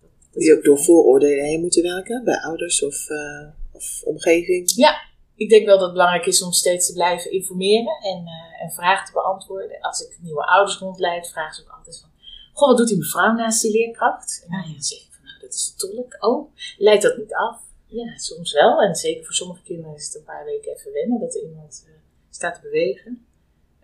dat, 0.02 0.10
dat 0.32 0.42
die 0.42 0.58
ook 0.58 0.64
door 0.64 0.80
vooroordelen 0.80 1.46
heen 1.46 1.62
moeten 1.62 1.84
werken, 1.84 2.24
bij 2.24 2.42
ouders 2.42 2.84
of, 2.84 3.10
uh, 3.10 3.48
of 3.72 4.02
omgeving. 4.04 4.72
Ja, 4.76 5.02
ik 5.36 5.50
denk 5.50 5.66
wel 5.66 5.76
dat 5.76 5.84
het 5.84 5.94
belangrijk 5.94 6.26
is 6.26 6.42
om 6.42 6.52
steeds 6.52 6.88
te 6.88 6.94
blijven 6.94 7.32
informeren 7.32 7.98
en, 8.02 8.22
uh, 8.22 8.64
en 8.64 8.72
vragen 8.72 9.06
te 9.06 9.12
beantwoorden. 9.12 9.82
Als 9.82 10.02
ik 10.02 10.18
nieuwe 10.22 10.46
ouders 10.46 10.78
rondleid, 10.78 11.30
vragen 11.30 11.56
ze 11.56 11.62
ook 11.62 11.76
altijd 11.78 12.00
van... 12.00 12.10
Goh, 12.54 12.68
wat 12.68 12.78
doet 12.78 12.88
die 12.88 12.98
mevrouw 12.98 13.34
naast 13.34 13.62
die 13.62 13.72
leerkracht? 13.72 14.46
En 14.50 14.52
dan 14.52 14.82
zeg 14.82 15.00
ik 15.00 15.08
van, 15.12 15.26
nou, 15.26 15.40
dat 15.40 15.54
is 15.54 15.76
de 15.76 15.88
tolk. 15.88 16.16
Oh, 16.20 16.56
leidt 16.78 17.04
dat 17.04 17.18
niet 17.18 17.34
af? 17.34 17.62
Ja, 17.86 18.18
soms 18.18 18.54
wel. 18.54 18.82
En 18.82 18.96
zeker 18.96 19.24
voor 19.24 19.34
sommige 19.34 19.62
kinderen 19.62 19.96
is 19.96 20.06
het 20.06 20.16
een 20.16 20.24
paar 20.24 20.46
weken 20.46 20.72
even 20.72 20.92
wennen 20.92 21.20
dat 21.20 21.36
er 21.36 21.42
iemand 21.42 21.86
uh, 21.88 21.94
staat 22.30 22.56
te 22.56 22.62
bewegen. 22.62 23.26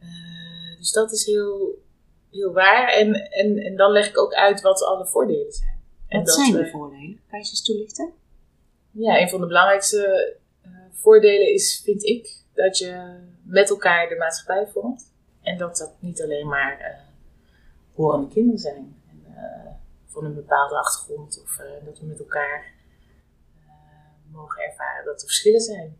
Uh, 0.02 0.78
dus 0.78 0.92
dat 0.92 1.12
is 1.12 1.26
heel, 1.26 1.82
heel 2.32 2.52
waar. 2.52 2.88
En, 2.88 3.14
en, 3.32 3.58
en 3.58 3.76
dan 3.76 3.92
leg 3.92 4.10
ik 4.10 4.18
ook 4.18 4.34
uit 4.34 4.62
wat 4.62 4.84
alle 4.84 5.06
voordelen 5.06 5.52
zijn. 5.52 5.82
Wat 6.10 6.26
dat, 6.26 6.36
zijn 6.36 6.52
de 6.52 6.70
voordelen? 6.70 7.22
Kan 7.30 7.40
je 7.40 7.46
ze 7.46 7.52
eens 7.52 7.64
toelichten? 7.64 8.12
Ja, 8.92 9.22
een 9.22 9.30
van 9.30 9.42
de 9.42 9.48
belangrijkste 9.48 10.34
voordelen 10.92 11.54
is, 11.54 11.82
vind 11.84 12.04
ik, 12.04 12.44
dat 12.54 12.78
je 12.78 13.20
met 13.44 13.70
elkaar 13.70 14.10
de 14.10 14.16
maatschappij 14.16 14.68
vormt. 14.68 15.12
En 15.42 15.58
dat 15.58 15.78
dat 15.78 15.92
niet 16.00 16.22
alleen 16.22 16.48
maar 16.48 17.08
horende 18.04 18.28
kinderen 18.28 18.60
zijn. 18.60 19.02
En, 19.10 19.24
uh, 19.30 19.72
van 20.06 20.26
een 20.26 20.36
bepaalde 20.36 20.76
achtergrond. 20.78 21.42
Of 21.44 21.60
uh, 21.60 21.86
dat 21.86 22.00
we 22.00 22.06
met 22.06 22.20
elkaar 22.20 22.74
mogen 24.32 24.64
ervaren 24.64 25.06
dat 25.06 25.22
er 25.22 25.28
verschillen 25.28 25.62
zijn. 25.62 25.98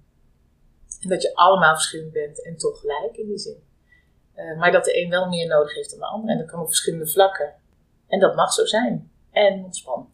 En 1.02 1.10
dat 1.10 1.22
je 1.22 1.36
allemaal 1.36 1.74
verschillend 1.74 2.12
bent 2.12 2.46
en 2.46 2.58
toch 2.58 2.80
gelijk 2.80 3.18
in 3.18 3.28
die 3.28 3.38
zin. 3.38 3.64
maar 4.58 4.72
dat 4.72 4.86
de 4.86 5.02
een 5.02 5.10
wel 5.10 5.28
meer 5.28 5.48
nodig 5.48 5.76
heeft 5.76 5.90
dan 5.90 6.00
de 6.00 6.06
ander. 6.06 6.30
En 6.30 6.38
dat 6.38 6.48
kan 6.48 6.60
op 6.60 6.68
verschillende 6.68 7.08
vlakken. 7.08 7.54
En 8.08 8.20
dat 8.20 8.36
mag 8.36 8.54
zo 8.54 8.66
zijn. 8.66 9.12
En 9.32 9.64
ontspan. 9.64 10.10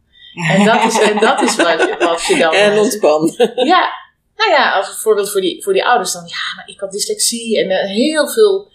En 0.50 0.65
dat 0.65 0.84
is, 0.84 1.00
en 1.00 1.20
dat 1.20 1.42
is 1.42 1.56
wat, 1.56 1.80
je, 1.80 1.96
wat 2.00 2.22
je 2.22 2.38
dan... 2.38 2.54
En 2.54 2.80
ontspan. 2.80 3.34
Ja, 3.56 3.94
nou 4.36 4.51
ja, 4.51 4.77
als 4.77 5.01
voorbeeld 5.01 5.32
voor 5.32 5.42
die, 5.42 5.63
voor 5.63 5.74
die 5.74 5.86
ouders 5.86 6.12
dan, 6.13 6.24
ja, 6.25 6.56
maar 6.56 6.68
ik 6.68 6.80
had 6.80 6.92
dyslexie 6.92 7.60
en 7.60 7.70
uh, 7.72 7.96
heel 7.96 8.30
veel 8.30 8.72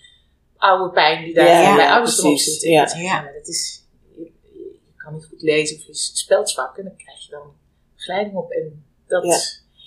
oude 0.61 0.93
pijn 0.93 1.25
die 1.25 1.35
daar 1.35 1.63
ja, 1.63 1.77
bij 1.77 1.91
ouders 1.91 2.21
op 2.21 2.39
zit. 2.39 2.63
Ja. 2.63 2.71
ja, 2.71 3.01
ja, 3.01 3.21
maar 3.21 3.33
dat 3.33 3.49
is, 3.49 3.83
je, 4.17 4.31
je, 4.53 4.79
kan 4.97 5.15
niet 5.15 5.27
goed 5.27 5.43
lezen 5.43 5.77
of 5.77 5.87
je 5.87 5.95
spelt 5.95 6.51
zwak 6.51 6.77
en 6.77 6.85
dan 6.85 6.97
krijg 6.97 7.25
je 7.25 7.31
dan 7.31 7.53
begeleiding 7.95 8.37
op. 8.37 8.51
En 8.51 8.85
dat, 9.07 9.25
ja. 9.25 9.39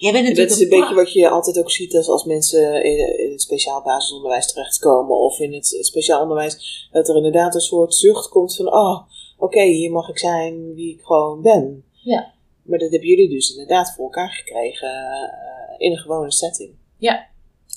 Jij 0.03 0.11
bent 0.11 0.35
dat 0.35 0.49
is 0.49 0.59
een 0.59 0.69
beetje 0.69 0.95
wat 0.95 1.13
je 1.13 1.29
altijd 1.29 1.59
ook 1.59 1.71
ziet 1.71 1.95
als, 1.95 2.07
als 2.07 2.23
mensen 2.23 2.83
in, 2.83 3.19
in 3.19 3.31
het 3.31 3.41
speciaal 3.41 3.81
basisonderwijs 3.81 4.47
terechtkomen 4.47 5.17
of 5.17 5.39
in 5.39 5.53
het 5.53 5.77
speciaal 5.79 6.21
onderwijs, 6.21 6.87
dat 6.91 7.09
er 7.09 7.15
inderdaad 7.15 7.55
een 7.55 7.61
soort 7.61 7.95
zucht 7.95 8.29
komt 8.29 8.55
van, 8.55 8.73
oh, 8.73 8.95
oké, 8.95 9.05
okay, 9.37 9.71
hier 9.71 9.91
mag 9.91 10.09
ik 10.09 10.19
zijn 10.19 10.73
wie 10.73 10.93
ik 10.93 11.01
gewoon 11.01 11.41
ben. 11.41 11.85
Ja. 11.91 12.33
Maar 12.63 12.79
dat 12.79 12.91
hebben 12.91 13.09
jullie 13.09 13.29
dus 13.29 13.49
inderdaad 13.49 13.93
voor 13.95 14.03
elkaar 14.03 14.29
gekregen 14.29 14.89
uh, 14.89 15.75
in 15.77 15.91
een 15.91 15.97
gewone 15.97 16.31
setting. 16.31 16.71
Ja. 16.97 17.27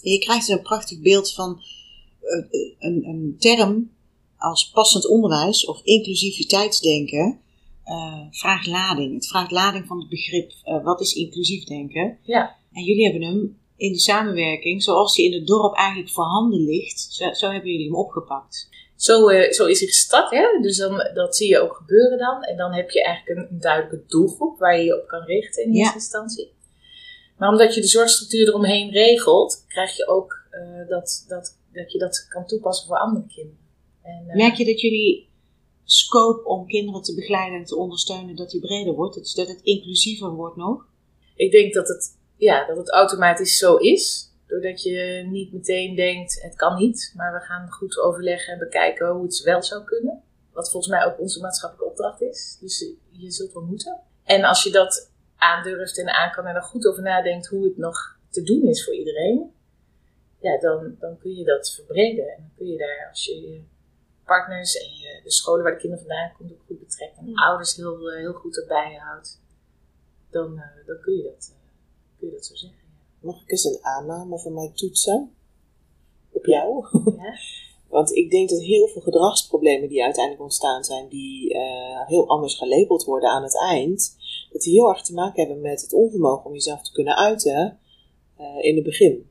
je 0.03 0.19
krijgt 0.19 0.49
een 0.49 0.63
prachtig 0.63 1.01
beeld 1.01 1.33
van 1.33 1.51
uh, 1.51 1.76
een, 2.79 3.05
een, 3.05 3.37
term 3.39 3.91
als 4.37 4.71
passend 4.71 5.07
onderwijs 5.07 5.65
of 5.65 5.81
inclusiviteitsdenken. 5.83 7.41
Uh, 7.85 8.21
vraagt 8.31 8.67
lading. 8.67 9.15
Het 9.15 9.27
vraagt 9.27 9.51
lading 9.51 9.87
van 9.87 9.99
het 9.99 10.09
begrip 10.09 10.53
wat 10.83 11.01
is 11.01 11.15
inclusief 11.15 11.65
denken. 11.65 12.19
Ja. 12.23 12.57
En 12.73 12.83
jullie 12.83 13.05
hebben 13.05 13.23
hem 13.23 13.59
in 13.77 13.93
de 13.93 13.99
samenwerking, 13.99 14.83
zoals 14.83 15.15
die 15.15 15.27
in 15.27 15.39
het 15.39 15.47
dorp 15.47 15.75
eigenlijk 15.75 16.11
voorhanden 16.11 16.65
ligt, 16.65 17.07
zo, 17.11 17.33
zo 17.33 17.51
hebben 17.51 17.71
jullie 17.71 17.87
hem 17.87 17.97
opgepakt. 17.97 18.69
Zo, 18.97 19.29
eh, 19.29 19.53
zo 19.53 19.67
is 19.67 19.79
hij 19.79 19.89
gestart, 19.89 20.31
hè? 20.31 20.61
dus 20.61 20.77
dan, 20.77 21.11
dat 21.15 21.37
zie 21.37 21.49
je 21.49 21.59
ook 21.61 21.75
gebeuren 21.77 22.19
dan. 22.19 22.43
En 22.43 22.57
dan 22.57 22.73
heb 22.73 22.91
je 22.91 23.05
eigenlijk 23.05 23.39
een, 23.39 23.47
een 23.51 23.61
duidelijke 23.61 24.05
doelgroep 24.07 24.59
waar 24.59 24.79
je 24.79 24.85
je 24.85 25.01
op 25.03 25.09
kan 25.09 25.23
richten 25.23 25.65
in 25.65 25.73
Ja. 25.73 25.79
eerste 25.79 25.95
instantie. 25.95 26.55
Maar 27.39 27.49
omdat 27.49 27.75
je 27.75 27.81
de 27.81 27.87
zorgstructuur 27.87 28.49
eromheen 28.49 28.91
regelt, 28.91 29.65
krijg 29.69 29.97
je 29.97 30.07
ook 30.07 30.47
eh, 30.51 30.89
dat, 30.89 31.25
dat, 31.29 31.59
dat 31.77 31.93
je 31.93 31.99
dat 31.99 32.27
kan 32.29 32.47
toepassen 32.47 32.87
voor 32.87 32.99
andere 32.99 33.27
kinderen. 33.27 33.65
En, 34.03 34.25
eh, 34.29 34.37
Merk 34.37 34.55
je 34.55 34.65
dat 34.65 34.81
jullie 34.81 35.29
scope 35.85 36.45
om 36.49 36.67
kinderen 36.67 37.03
te 37.03 37.15
begeleiden 37.15 37.59
en 37.59 37.65
te 37.65 37.77
ondersteunen, 37.77 38.37
dat 38.37 38.51
die 38.51 38.61
breder 38.61 38.95
wordt? 38.95 39.15
Dus 39.15 39.35
dat 39.35 39.49
het 39.49 39.61
inclusiever 39.63 40.31
wordt 40.31 40.57
nog? 40.57 40.87
Ik 41.35 41.51
denk 41.51 41.75
dat 41.75 41.89
het, 41.89 42.17
ja, 42.37 42.67
dat 42.67 42.77
het 42.77 42.91
automatisch 42.91 43.59
zo 43.59 43.77
is. 43.77 44.31
Doordat 44.47 44.83
je 44.83 45.27
niet 45.31 45.53
meteen 45.53 45.95
denkt, 45.95 46.43
het 46.43 46.55
kan 46.55 46.77
niet. 46.79 47.13
Maar 47.17 47.33
we 47.33 47.41
gaan 47.41 47.71
goed 47.71 47.99
overleggen 47.99 48.53
en 48.53 48.59
bekijken 48.59 49.09
hoe 49.09 49.23
het 49.23 49.41
wel 49.43 49.63
zou 49.63 49.85
kunnen. 49.85 50.23
Wat 50.53 50.71
volgens 50.71 50.93
mij 50.93 51.05
ook 51.07 51.21
onze 51.21 51.41
maatschappelijke 51.41 51.91
opdracht 51.91 52.23
is. 52.23 52.57
Dus 52.61 52.79
je- 52.79 52.97
je 53.11 53.31
zult 53.31 53.53
wel 53.53 53.63
moeten. 53.63 54.01
En 54.25 54.45
als 54.45 54.63
je 54.63 54.71
dat 54.71 55.11
aandurft 55.37 55.99
en 55.99 56.09
aan 56.09 56.31
kan 56.33 56.47
en 56.47 56.55
er 56.55 56.63
goed 56.63 56.87
over 56.87 57.03
nadenkt 57.03 57.47
hoe 57.47 57.65
het 57.65 57.77
nog 57.77 57.99
te 58.31 58.43
doen 58.43 58.63
is 58.63 58.85
voor 58.85 58.95
iedereen. 58.95 59.51
Ja, 60.41 60.59
dan, 60.59 60.97
dan 60.99 61.19
kun 61.19 61.35
je 61.35 61.45
dat 61.45 61.75
verbreden. 61.75 62.25
En 62.25 62.37
dan 62.37 62.51
kun 62.57 62.67
je 62.67 62.79
daar, 62.79 63.07
als 63.11 63.25
je 63.25 63.41
je 63.41 63.63
partners 64.25 64.77
en 64.77 64.89
je, 64.89 65.21
de 65.23 65.31
scholen 65.31 65.63
waar 65.63 65.73
de 65.73 65.79
kinderen 65.79 66.07
vandaan 66.07 66.33
komen 66.39 66.53
ook 66.53 66.67
goed 66.67 66.81
betrekt. 66.81 67.17
En 67.17 67.35
ouders 67.35 67.77
heel, 67.77 68.11
eh, 68.11 68.19
heel 68.19 68.33
goed 68.33 68.57
erbij 68.57 68.95
houdt. 68.95 69.41
Dan, 70.31 70.59
eh, 70.59 70.87
dan 70.87 71.01
kun, 71.01 71.17
je 71.17 71.23
dat, 71.23 71.55
eh, 71.55 72.19
kun 72.19 72.29
je 72.29 72.35
dat 72.35 72.47
zo 72.47 72.55
zeggen. 72.55 72.79
Mag 73.21 73.43
ik 73.43 73.51
eens 73.51 73.65
een 73.65 73.79
aanname 73.83 74.39
van 74.39 74.55
mij 74.55 74.73
toetsen? 74.75 75.35
Op 76.31 76.47
jou? 76.47 76.87
Ja. 77.17 77.35
Want 77.89 78.13
ik 78.13 78.31
denk 78.31 78.49
dat 78.49 78.61
heel 78.61 78.89
veel 78.89 79.03
gedragsproblemen 79.03 79.89
die 79.89 80.03
uiteindelijk 80.03 80.43
ontstaan 80.43 80.85
zijn, 80.85 81.09
die 81.09 81.55
eh, 81.55 82.07
heel 82.07 82.29
anders 82.29 82.55
gelabeld 82.55 83.05
worden 83.05 83.31
aan 83.31 83.43
het 83.43 83.59
eind, 83.61 84.17
dat 84.53 84.63
die 84.63 84.73
heel 84.73 84.89
erg 84.89 85.03
te 85.03 85.15
maken 85.15 85.45
hebben 85.45 85.61
met 85.61 85.81
het 85.81 85.93
onvermogen 85.93 86.45
om 86.45 86.53
jezelf 86.53 86.83
te 86.83 86.93
kunnen 86.93 87.17
uiten 87.17 87.79
eh, 88.37 88.65
in 88.65 88.75
het 88.75 88.85
begin. 88.85 89.31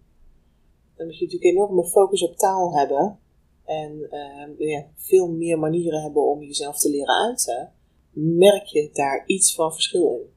Dan 0.95 1.05
moet 1.05 1.17
je 1.17 1.23
natuurlijk 1.23 1.51
enorme 1.51 1.85
focus 1.85 2.23
op 2.23 2.37
taal 2.37 2.77
hebben 2.77 3.19
en 3.65 4.07
eh, 4.09 4.69
ja, 4.69 4.85
veel 4.95 5.27
meer 5.27 5.59
manieren 5.59 6.01
hebben 6.01 6.21
om 6.21 6.43
jezelf 6.43 6.77
te 6.79 6.89
leren 6.89 7.15
uiten. 7.15 7.71
Merk 8.11 8.65
je 8.65 8.89
daar 8.93 9.23
iets 9.25 9.55
van 9.55 9.73
verschil 9.73 10.19
in? 10.21 10.33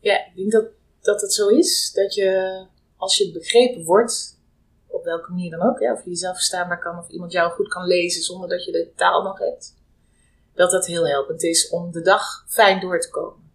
Ja, 0.00 0.26
ik 0.26 0.36
denk 0.36 0.52
dat, 0.52 0.66
dat 1.00 1.20
het 1.20 1.32
zo 1.32 1.48
is 1.48 1.92
dat 1.94 2.14
je, 2.14 2.60
als 2.96 3.16
je 3.16 3.32
begrepen 3.32 3.84
wordt, 3.84 4.40
op 4.86 5.04
welke 5.04 5.30
manier 5.30 5.50
dan 5.50 5.62
ook, 5.62 5.78
ja, 5.78 5.92
of 5.92 6.04
je 6.04 6.10
jezelf 6.10 6.34
verstaanbaar 6.34 6.80
kan, 6.80 6.98
of 6.98 7.08
iemand 7.08 7.32
jou 7.32 7.52
goed 7.52 7.68
kan 7.68 7.86
lezen 7.86 8.22
zonder 8.22 8.48
dat 8.48 8.64
je 8.64 8.72
de 8.72 8.92
taal 8.96 9.22
nog 9.22 9.38
hebt, 9.38 9.74
dat 10.54 10.70
dat 10.70 10.86
heel 10.86 11.06
helpend 11.06 11.42
is 11.42 11.68
om 11.68 11.90
de 11.90 12.00
dag 12.00 12.44
fijn 12.48 12.80
door 12.80 13.00
te 13.00 13.10
komen. 13.10 13.50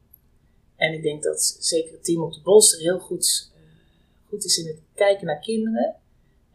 En 0.76 0.94
ik 0.94 1.04
denk 1.04 1.24
dat 1.24 1.58
zeker 1.60 1.92
het 1.92 2.04
team 2.04 2.24
op 2.24 2.34
de 2.34 2.42
Bolster 2.42 2.80
heel 2.80 3.00
goed, 3.00 3.52
eh, 3.56 3.62
goed 4.30 4.44
is 4.44 4.58
in 4.58 4.68
het 4.68 4.82
kijken 4.96 5.26
naar 5.26 5.40
kinderen 5.40 5.96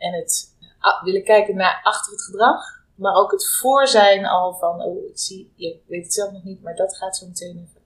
en 0.02 0.12
het 0.12 0.56
ah, 0.78 1.04
willen 1.04 1.24
kijken 1.24 1.56
naar 1.56 1.80
achter 1.82 2.12
het 2.12 2.22
gedrag, 2.22 2.84
maar 2.94 3.14
ook 3.14 3.30
het 3.30 3.48
voor 3.48 3.86
zijn 3.86 4.26
al 4.26 4.54
van, 4.54 4.82
oh, 4.82 5.04
ik 5.08 5.18
zie, 5.18 5.52
je 5.56 5.78
weet 5.86 6.04
het 6.04 6.14
zelf 6.14 6.32
nog 6.32 6.44
niet, 6.44 6.62
maar 6.62 6.76
dat 6.76 6.96
gaat 6.96 7.16
zo 7.16 7.26
meteen 7.26 7.68
even. 7.68 7.80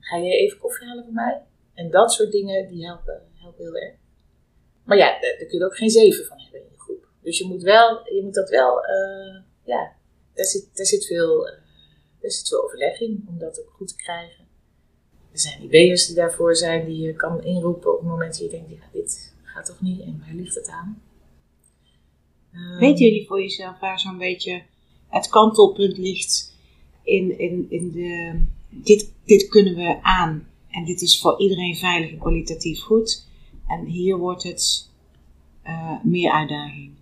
Ga 0.00 0.16
je 0.16 0.36
even 0.36 0.58
koffie 0.58 0.86
halen 0.86 1.04
voor 1.04 1.12
mij? 1.12 1.42
En 1.74 1.90
dat 1.90 2.12
soort 2.12 2.32
dingen, 2.32 2.68
die 2.68 2.86
helpen, 2.86 3.22
helpen 3.34 3.64
heel 3.64 3.76
erg. 3.76 3.94
Maar 4.84 4.96
ja, 4.96 5.20
daar, 5.20 5.34
daar 5.38 5.46
kun 5.48 5.58
je 5.58 5.64
ook 5.64 5.76
geen 5.76 5.90
zeven 5.90 6.24
van 6.24 6.40
hebben 6.40 6.60
in 6.60 6.68
je 6.70 6.80
groep. 6.80 7.06
Dus 7.22 7.38
je 7.38 7.46
moet, 7.46 7.62
wel, 7.62 8.12
je 8.14 8.20
moet 8.22 8.34
dat 8.34 8.50
wel, 8.50 8.84
eh, 8.84 9.40
ja, 9.64 9.92
daar 10.34 10.44
zit, 10.44 10.76
daar, 10.76 10.86
zit 10.86 11.06
veel, 11.06 11.48
eh, 11.48 11.58
daar 12.20 12.30
zit 12.30 12.48
veel 12.48 12.64
overleg 12.64 13.00
in 13.00 13.26
om 13.28 13.38
dat 13.38 13.60
ook 13.60 13.70
goed 13.76 13.88
te 13.88 13.96
krijgen. 13.96 14.44
Er 15.32 15.38
zijn 15.38 15.62
IB'ers 15.62 16.06
die 16.06 16.16
daarvoor 16.16 16.56
zijn, 16.56 16.84
die 16.84 17.00
je 17.00 17.14
kan 17.14 17.42
inroepen 17.42 17.92
op 17.92 17.98
het 17.98 18.08
moment 18.08 18.32
dat 18.32 18.42
je 18.42 18.48
denkt, 18.48 18.70
ja, 18.70 18.88
dit 18.92 19.34
gaat 19.42 19.66
toch 19.66 19.80
niet 19.80 20.00
en 20.00 20.18
waar 20.18 20.34
ligt 20.34 20.54
het 20.54 20.68
aan? 20.68 21.02
Ehm, 22.54 22.78
Weten 22.78 23.04
jullie 23.04 23.26
voor 23.26 23.40
jezelf 23.40 23.78
waar 23.78 23.98
zo'n 23.98 24.18
beetje 24.18 24.62
het 25.08 25.28
kantelpunt 25.28 25.98
ligt 25.98 26.54
in, 27.02 27.38
in, 27.38 27.66
in 27.68 27.92
de. 27.92 28.40
Dit, 28.68 29.12
dit 29.24 29.48
kunnen 29.48 29.74
we 29.74 29.98
aan 30.02 30.48
en 30.70 30.84
dit 30.84 31.00
is 31.00 31.20
voor 31.20 31.40
iedereen 31.40 31.76
veilig 31.76 32.10
en 32.10 32.18
kwalitatief 32.18 32.80
goed. 32.80 33.26
En 33.66 33.84
hier 33.84 34.16
wordt 34.16 34.42
het 34.42 34.90
eh, 35.62 36.02
meer 36.02 36.32
uitdaging. 36.32 36.92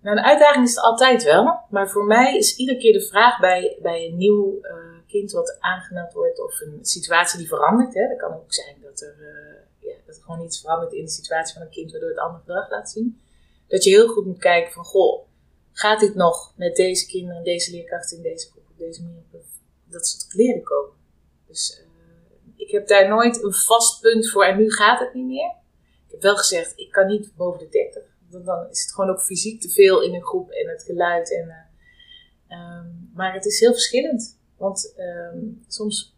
Nou, 0.00 0.16
een 0.16 0.24
uitdaging 0.24 0.64
is 0.64 0.74
het 0.74 0.84
altijd 0.84 1.24
wel. 1.24 1.60
Maar 1.70 1.90
voor 1.90 2.04
mij 2.04 2.36
is 2.36 2.56
iedere 2.56 2.78
keer 2.78 2.92
de 2.92 3.06
vraag 3.06 3.40
bij, 3.40 3.76
bij 3.82 4.06
een 4.06 4.16
nieuw 4.16 4.58
eh, 4.62 4.74
kind 5.06 5.32
wat 5.32 5.56
aangemeld 5.60 6.12
wordt 6.12 6.44
of 6.44 6.60
een 6.60 6.78
situatie 6.82 7.38
die 7.38 7.48
verandert. 7.48 7.94
Hè. 7.94 8.08
Dat 8.08 8.18
kan 8.18 8.32
ook 8.32 8.54
zijn 8.54 8.76
dat 8.82 9.00
er, 9.00 9.16
eh, 9.20 9.88
ja, 9.88 9.94
dat 10.06 10.20
gewoon 10.24 10.44
iets 10.44 10.60
verandert 10.60 10.92
in 10.92 11.04
de 11.04 11.10
situatie 11.10 11.54
van 11.54 11.62
een 11.62 11.70
kind 11.70 11.90
waardoor 11.90 12.08
het 12.08 12.18
ander 12.18 12.40
gedrag 12.40 12.70
laat 12.70 12.90
zien. 12.90 13.20
Dat 13.66 13.84
je 13.84 13.90
heel 13.90 14.08
goed 14.08 14.26
moet 14.26 14.38
kijken 14.38 14.72
van, 14.72 14.84
goh, 14.84 15.26
gaat 15.72 16.00
dit 16.00 16.14
nog 16.14 16.52
met 16.56 16.76
deze 16.76 17.06
kinderen, 17.06 17.44
deze 17.44 17.70
leerkrachten 17.70 18.16
in 18.16 18.22
deze 18.22 18.50
groep 18.50 18.64
op 18.70 18.78
deze 18.78 19.02
manier 19.02 19.22
dat 19.88 20.06
ze 20.06 20.18
tot 20.18 20.34
leren 20.34 20.62
komen. 20.62 20.94
Dus 21.46 21.80
eh, 21.80 21.86
ik 22.56 22.70
heb 22.70 22.88
daar 22.88 23.08
nooit 23.08 23.42
een 23.42 23.52
vast 23.52 24.00
punt 24.00 24.30
voor 24.30 24.44
en 24.44 24.56
nu 24.56 24.70
gaat 24.70 25.00
het 25.00 25.14
niet 25.14 25.26
meer. 25.26 25.54
Ik 26.06 26.12
heb 26.12 26.22
wel 26.22 26.36
gezegd, 26.36 26.72
ik 26.76 26.90
kan 26.90 27.06
niet 27.06 27.36
boven 27.36 27.60
de 27.60 27.68
30. 27.68 28.02
Want 28.30 28.44
dan 28.44 28.70
is 28.70 28.82
het 28.82 28.94
gewoon 28.94 29.10
ook 29.10 29.20
fysiek 29.20 29.60
te 29.60 29.68
veel 29.68 30.02
in 30.02 30.14
een 30.14 30.26
groep 30.26 30.50
en 30.50 30.68
het 30.68 30.82
geluid. 30.82 31.34
En, 31.34 31.48
eh, 31.48 32.58
ehm, 32.58 32.86
maar 33.14 33.34
het 33.34 33.44
is 33.44 33.60
heel 33.60 33.72
verschillend. 33.72 34.38
Want 34.56 34.94
ehm, 34.96 35.38
soms 35.68 36.14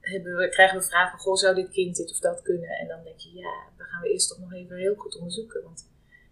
we, 0.00 0.48
krijgen 0.50 0.78
we 0.78 0.84
vragen 0.84 1.18
goh, 1.18 1.34
zou 1.34 1.54
dit 1.54 1.70
kind 1.70 1.96
dit 1.96 2.10
of 2.10 2.18
dat 2.18 2.42
kunnen? 2.42 2.68
En 2.68 2.88
dan 2.88 3.04
denk 3.04 3.18
je, 3.18 3.32
ja, 3.32 3.54
dan 3.76 3.86
gaan 3.86 4.02
we 4.02 4.12
eerst 4.12 4.28
toch 4.28 4.38
nog 4.38 4.52
even 4.52 4.76
heel 4.76 4.94
goed 4.94 5.16
onderzoeken. 5.16 5.62
Want 5.62 5.87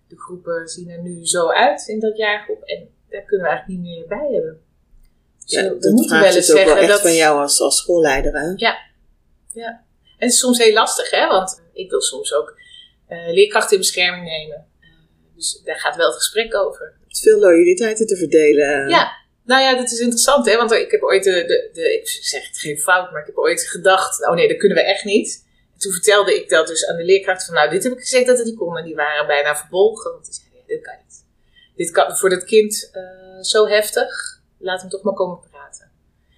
de 0.08 0.18
groepen 0.18 0.68
zien 0.68 0.90
er 0.90 1.02
nu 1.02 1.26
zo 1.26 1.48
uit 1.50 1.88
in 1.88 2.00
dat 2.00 2.16
jaargroep. 2.16 2.62
En 2.62 2.88
daar 3.10 3.22
kunnen 3.22 3.46
we 3.46 3.52
eigenlijk 3.52 3.82
niet 3.82 3.90
meer 3.96 4.06
bij 4.06 4.28
hebben. 4.32 4.60
Dus 5.44 5.52
Ja, 5.52 5.62
we- 5.62 5.74
we 5.74 5.78
dat 5.80 5.92
moeten 5.92 6.20
wel 6.20 6.34
eens 6.34 6.50
ook 6.50 6.56
wel 6.56 6.64
zeggen 6.66 6.76
echt 6.82 6.88
dat... 6.90 7.00
van 7.00 7.14
jou 7.14 7.40
als, 7.40 7.60
als 7.60 7.76
schoolleider, 7.76 8.32
hè? 8.32 8.52
Ja. 8.56 8.76
ja. 9.52 9.68
En 10.18 10.26
het 10.26 10.32
is 10.32 10.38
soms 10.38 10.58
heel 10.58 10.72
lastig, 10.72 11.10
hè? 11.10 11.26
Want 11.26 11.62
ik 11.72 11.90
wil 11.90 12.00
soms 12.00 12.32
ook 12.34 12.58
eh, 13.08 13.32
leerkrachten 13.32 13.72
in 13.72 13.78
bescherming 13.78 14.24
nemen. 14.24 14.66
Eh, 14.80 14.88
dus 15.34 15.60
daar 15.64 15.76
gaat 15.78 15.96
wel 15.96 16.06
het 16.06 16.16
gesprek 16.16 16.54
over. 16.54 16.86
Je 16.98 17.02
hebt 17.04 17.18
veel 17.18 17.38
loyaliteiten 17.38 18.06
te 18.06 18.16
verdelen. 18.16 18.88
Ja, 18.88 19.12
nou 19.44 19.62
ja, 19.62 19.76
dat 19.76 19.90
is 19.92 19.98
interessant, 19.98 20.46
hè? 20.46 20.56
Want 20.56 20.72
ik 20.72 20.90
heb 20.90 21.02
ooit 21.02 21.24
de, 21.24 21.30
de, 21.30 21.70
de 21.72 21.94
ik 22.00 22.08
zeg 22.08 22.46
het 22.48 22.58
geen 22.58 22.78
fout, 22.78 23.10
maar 23.12 23.20
ik 23.20 23.26
heb 23.26 23.36
ooit 23.36 23.68
gedacht, 23.68 24.28
oh 24.28 24.34
nee, 24.34 24.48
dat 24.48 24.56
kunnen 24.56 24.76
we 24.78 24.84
echt 24.84 25.04
niet. 25.04 25.45
En 25.76 25.82
toen 25.82 25.92
vertelde 25.92 26.34
ik 26.42 26.48
dat 26.48 26.66
dus 26.66 26.86
aan 26.86 26.96
de 26.96 27.04
leerkracht 27.04 27.44
van, 27.44 27.54
nou, 27.54 27.70
dit 27.70 27.82
heb 27.82 27.92
ik 27.92 27.98
gezegd 27.98 28.26
dat 28.26 28.36
het 28.38 28.46
niet 28.46 28.56
kon. 28.56 28.76
En 28.78 28.84
die 28.84 28.94
waren 28.94 29.26
bijna 29.26 29.56
verbolgen, 29.56 30.12
want 30.12 30.24
die 30.24 30.34
zeiden, 30.34 30.62
dit 30.66 30.80
kan 30.82 30.94
niet. 31.04 31.24
Dit 31.76 31.90
kan 31.90 32.16
voor 32.16 32.30
dat 32.30 32.44
kind 32.44 32.90
eh, 32.92 33.02
zo 33.42 33.66
heftig, 33.66 34.40
laat 34.58 34.80
hem 34.80 34.90
toch 34.90 35.02
maar 35.02 35.14
komen 35.14 35.38
praten. 35.50 35.90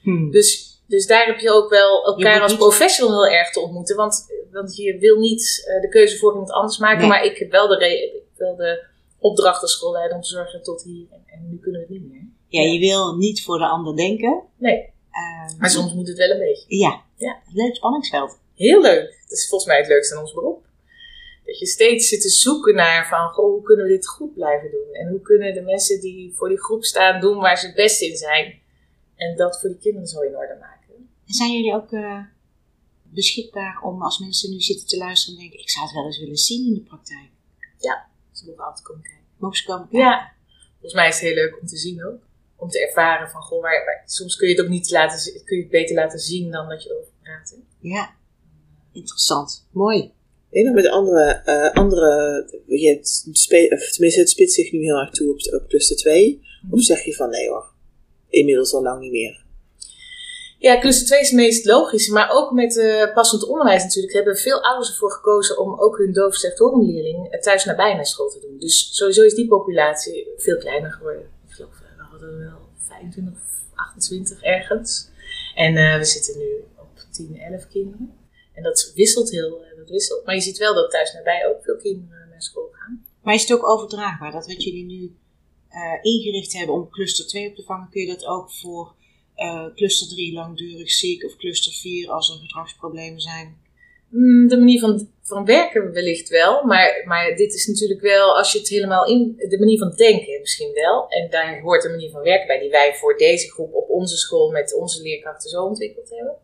Hmm. 0.02 0.30
Dus, 0.30 0.80
dus 0.86 1.06
daar 1.06 1.26
heb 1.26 1.38
je 1.38 1.50
ook 1.50 1.70
wel 1.70 2.04
elkaar 2.04 2.40
als 2.40 2.50
niet- 2.50 2.60
professional 2.60 3.24
heel 3.24 3.34
erg 3.38 3.50
te 3.52 3.60
ontmoeten. 3.60 3.96
Want, 3.96 4.26
want 4.52 4.76
je 4.76 4.98
wil 4.98 5.18
niet 5.18 5.64
eh, 5.74 5.80
de 5.80 5.88
keuze 5.88 6.18
voor 6.18 6.32
iemand 6.32 6.50
anders 6.50 6.78
maken. 6.78 6.98
Nee. 6.98 7.08
Maar 7.08 7.24
ik 7.24 7.36
heb 7.38 7.50
wel 7.50 7.68
de, 7.68 8.20
wel 8.36 8.56
de 8.56 8.86
opdracht 9.18 9.62
als 9.62 9.72
schoolleider 9.72 10.16
om 10.16 10.22
te 10.22 10.28
zorgen 10.28 10.62
tot 10.62 10.82
hier. 10.82 11.06
En, 11.10 11.22
en 11.26 11.48
nu 11.50 11.58
kunnen 11.58 11.80
we 11.80 11.86
het 11.86 12.02
niet 12.02 12.12
meer. 12.12 12.26
Ja, 12.48 12.72
je 12.72 12.78
wil 12.80 13.16
niet 13.16 13.42
voor 13.42 13.58
de 13.58 13.66
ander 13.66 13.96
denken. 13.96 14.42
Nee, 14.56 14.96
Ehm, 15.10 15.58
maar 15.58 15.70
soms 15.70 15.92
moet 15.94 16.08
het 16.08 16.16
wel 16.18 16.30
een 16.30 16.38
beetje. 16.38 16.64
Ja, 16.76 17.02
Ja. 17.16 17.38
leuk 17.52 17.74
spanningsveld. 17.76 18.38
Heel 18.54 18.80
leuk. 18.80 19.17
Dat 19.28 19.38
is 19.38 19.48
volgens 19.48 19.70
mij 19.70 19.78
het 19.78 19.88
leukste 19.88 20.14
aan 20.14 20.20
ons 20.20 20.32
beroep. 20.32 20.66
Dat 21.44 21.58
je 21.58 21.66
steeds 21.66 22.08
zit 22.08 22.20
te 22.20 22.28
zoeken 22.28 22.74
naar 22.74 23.08
van, 23.08 23.28
goh, 23.28 23.44
hoe 23.52 23.62
kunnen 23.62 23.84
we 23.86 23.90
dit 23.92 24.06
goed 24.08 24.34
blijven 24.34 24.70
doen? 24.70 24.94
En 24.94 25.08
hoe 25.08 25.20
kunnen 25.20 25.54
de 25.54 25.60
mensen 25.62 26.00
die 26.00 26.34
voor 26.34 26.48
die 26.48 26.60
groep 26.60 26.84
staan 26.84 27.20
doen 27.20 27.36
waar 27.38 27.58
ze 27.58 27.66
het 27.66 27.74
beste 27.74 28.06
in 28.06 28.16
zijn? 28.16 28.60
En 29.16 29.36
dat 29.36 29.60
voor 29.60 29.68
die 29.68 29.78
kinderen 29.78 30.08
zo 30.08 30.20
in 30.20 30.36
orde 30.36 30.56
maken. 30.60 30.94
En 31.26 31.34
zijn 31.34 31.52
jullie 31.52 31.74
ook 31.74 31.92
eh, 31.92 32.20
beschikbaar 33.02 33.80
om 33.82 34.02
als 34.02 34.18
mensen 34.18 34.50
nu 34.50 34.60
zitten 34.60 34.86
te 34.86 34.96
luisteren 34.96 35.34
en 35.34 35.40
denken, 35.44 35.60
ik 35.60 35.70
zou 35.70 35.84
het 35.84 35.94
wel 35.94 36.04
eens 36.04 36.18
willen 36.18 36.36
zien 36.36 36.66
in 36.66 36.74
de 36.74 36.80
praktijk? 36.80 37.28
Ze 38.32 38.44
moeten 38.44 38.64
altijd 38.64 38.86
komen 38.86 39.02
kijken. 39.02 39.24
Mogen 39.36 39.56
ze 39.56 39.64
komen 39.64 39.88
kijken? 39.88 40.08
Ja, 40.08 40.32
volgens 40.72 40.94
mij 40.94 41.08
is 41.08 41.14
het 41.14 41.24
heel 41.24 41.34
leuk 41.34 41.60
om 41.60 41.66
te 41.66 41.76
zien 41.76 42.04
ook. 42.06 42.20
Om 42.56 42.68
te 42.68 42.86
ervaren 42.86 43.30
van, 43.30 43.42
goh, 43.42 43.62
waar, 43.62 43.84
waar- 43.84 44.02
soms 44.06 44.36
kun 44.36 44.48
je 44.48 44.54
het 44.54 44.64
ook 44.64 44.70
niet 44.70 44.90
laten, 44.90 45.44
kun 45.44 45.56
je 45.56 45.62
het 45.62 45.70
beter 45.72 45.94
laten 45.94 46.18
zien 46.18 46.50
dan 46.50 46.68
dat 46.68 46.82
je 46.82 46.90
erover 46.90 47.12
praat. 47.22 47.50
hè. 47.50 47.56
Ja. 47.80 48.16
Interessant. 48.92 49.66
Mooi. 49.70 50.12
Ik 50.50 50.54
denk 50.54 50.66
dat 50.66 50.74
met 50.74 50.92
andere, 50.92 51.42
eh, 51.44 51.72
andere 51.72 52.46
je 52.66 52.88
hebt 52.88 53.22
tenminste 53.92 54.20
het 54.20 54.30
spitst 54.30 54.54
zich 54.54 54.72
nu 54.72 54.82
heel 54.82 54.98
erg 54.98 55.10
toe 55.10 55.30
op, 55.30 55.60
op 55.60 55.68
cluster 55.68 55.96
2. 55.96 56.42
Of 56.70 56.82
zeg 56.82 57.04
je 57.04 57.14
van 57.14 57.30
nee 57.30 57.48
hoor, 57.48 57.72
inmiddels 58.28 58.72
al 58.72 58.82
lang 58.82 59.00
niet 59.00 59.10
meer. 59.10 59.46
Ja, 60.58 60.80
cluster 60.80 61.06
2 61.06 61.20
is 61.20 61.26
het 61.26 61.36
meest 61.36 61.64
logische, 61.64 62.12
maar 62.12 62.30
ook 62.30 62.52
met 62.52 62.76
eh, 62.78 63.12
passend 63.14 63.46
onderwijs 63.46 63.82
natuurlijk 63.82 64.14
hebben 64.14 64.36
veel 64.36 64.62
ouders 64.62 64.90
ervoor 64.90 65.12
gekozen 65.12 65.58
om 65.58 65.80
ook 65.80 65.98
hun 65.98 66.12
doof 66.12 66.34
slechthorenleerling 66.34 67.30
eh, 67.30 67.40
thuis 67.40 67.64
naar 67.64 68.06
school 68.06 68.28
te 68.28 68.40
doen. 68.40 68.58
Dus 68.58 68.88
sowieso 68.96 69.22
is 69.22 69.34
die 69.34 69.48
populatie 69.48 70.28
veel 70.36 70.58
kleiner 70.58 70.92
geworden. 70.92 71.22
Ik 71.22 71.54
geloof 71.54 71.70
wel 71.96 72.06
hadden 72.06 72.38
we 72.38 72.44
wel 72.44 72.58
25 72.86 73.34
of 73.34 73.40
28 73.74 74.42
ergens. 74.42 75.08
En 75.54 75.98
we 75.98 76.04
zitten 76.04 76.38
nu 76.38 76.64
op 76.76 76.88
10, 77.10 77.40
11 77.40 77.68
kinderen. 77.68 78.12
En 78.58 78.64
dat 78.64 78.92
wisselt 78.94 79.30
heel, 79.30 79.62
eh, 79.62 79.76
dat 79.76 79.88
wisselt. 79.88 80.24
Maar 80.24 80.34
je 80.34 80.40
ziet 80.40 80.58
wel 80.58 80.74
dat 80.74 80.90
thuis 80.90 81.12
nabij 81.12 81.46
ook 81.48 81.62
veel 81.62 81.76
kinderen 81.76 82.28
naar 82.30 82.42
school 82.42 82.68
gaan. 82.72 83.04
Maar 83.22 83.34
is 83.34 83.40
het 83.40 83.52
ook 83.52 83.68
overdraagbaar? 83.68 84.32
Dat 84.32 84.46
wat 84.46 84.64
jullie 84.64 84.84
nu 84.84 85.16
eh, 85.68 85.98
ingericht 86.02 86.52
hebben 86.52 86.74
om 86.74 86.90
cluster 86.90 87.26
2 87.26 87.48
op 87.48 87.56
te 87.56 87.62
vangen, 87.62 87.88
kun 87.90 88.00
je 88.00 88.06
dat 88.06 88.26
ook 88.26 88.52
voor 88.52 88.94
eh, 89.34 89.66
cluster 89.74 90.08
3 90.08 90.32
langdurig 90.32 90.90
ziek 90.90 91.24
of 91.24 91.36
cluster 91.36 91.72
4 91.72 92.10
als 92.10 92.30
er 92.30 92.36
gedragsproblemen 92.36 93.20
zijn? 93.20 93.56
Mm, 94.08 94.48
De 94.48 94.56
manier 94.56 94.80
van, 94.80 95.08
van 95.22 95.44
werken 95.44 95.92
wellicht 95.92 96.28
wel, 96.28 96.64
maar, 96.64 97.02
maar 97.04 97.36
dit 97.36 97.54
is 97.54 97.66
natuurlijk 97.66 98.00
wel, 98.00 98.36
als 98.36 98.52
je 98.52 98.58
het 98.58 98.68
helemaal 98.68 99.06
in, 99.06 99.34
de 99.36 99.58
manier 99.58 99.78
van 99.78 99.92
denken 99.96 100.40
misschien 100.40 100.72
wel. 100.72 101.08
En 101.08 101.30
daar 101.30 101.60
hoort 101.60 101.84
een 101.84 101.90
manier 101.90 102.10
van 102.10 102.22
werken 102.22 102.46
bij 102.46 102.58
die 102.58 102.70
wij 102.70 102.94
voor 102.94 103.16
deze 103.16 103.50
groep 103.50 103.74
op 103.74 103.88
onze 103.88 104.16
school 104.16 104.50
met 104.50 104.74
onze 104.74 105.02
leerkrachten 105.02 105.50
zo 105.50 105.64
ontwikkeld 105.64 106.10
hebben. 106.10 106.36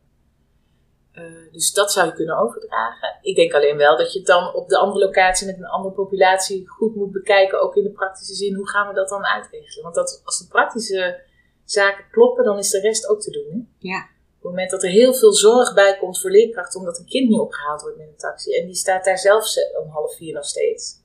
Eh, 1.14 1.52
dus 1.52 1.72
dat 1.72 1.92
zou 1.92 2.06
je 2.06 2.12
kunnen 2.14 2.38
overdragen. 2.38 3.18
Ik 3.22 3.36
denk 3.36 3.52
alleen 3.52 3.76
wel 3.76 3.96
dat 3.96 4.12
je 4.12 4.18
het 4.18 4.26
dan 4.26 4.54
op 4.54 4.68
de 4.68 4.78
andere 4.78 5.04
locatie 5.04 5.46
met 5.46 5.56
een 5.56 5.66
andere 5.66 5.94
populatie 5.94 6.68
goed 6.68 6.94
moet 6.94 7.12
bekijken, 7.12 7.60
ook 7.60 7.76
in 7.76 7.82
de 7.82 7.90
praktische 7.90 8.34
zin, 8.34 8.54
hoe 8.54 8.68
gaan 8.68 8.88
we 8.88 8.94
dat 8.94 9.08
dan 9.08 9.24
uitregelen? 9.24 9.82
Want 9.82 9.94
dat, 9.94 10.20
als 10.24 10.38
de 10.38 10.48
praktische 10.48 11.20
zaken 11.64 12.04
kloppen, 12.10 12.44
dan 12.44 12.58
is 12.58 12.70
de 12.70 12.80
rest 12.80 13.08
ook 13.08 13.20
te 13.20 13.30
doen. 13.30 13.46
Hè? 13.50 13.88
Ja. 13.88 13.98
Op 13.98 14.50
het 14.50 14.58
moment 14.58 14.70
dat 14.70 14.82
er 14.82 14.90
heel 14.90 15.14
veel 15.14 15.32
zorg 15.32 15.74
bij 15.74 15.96
komt 15.98 16.20
voor 16.20 16.30
leerkrachten, 16.30 16.80
omdat 16.80 16.98
een 16.98 17.06
kind 17.06 17.28
niet 17.28 17.40
opgehaald 17.40 17.82
wordt 17.82 17.96
met 17.96 18.06
een 18.08 18.16
taxi 18.16 18.58
en 18.60 18.66
die 18.66 18.74
staat 18.74 19.04
daar 19.04 19.18
zelf 19.18 19.46
ze- 19.46 19.80
om 19.82 19.90
half 19.90 20.16
vier 20.16 20.34
nog 20.34 20.44
steeds, 20.44 21.00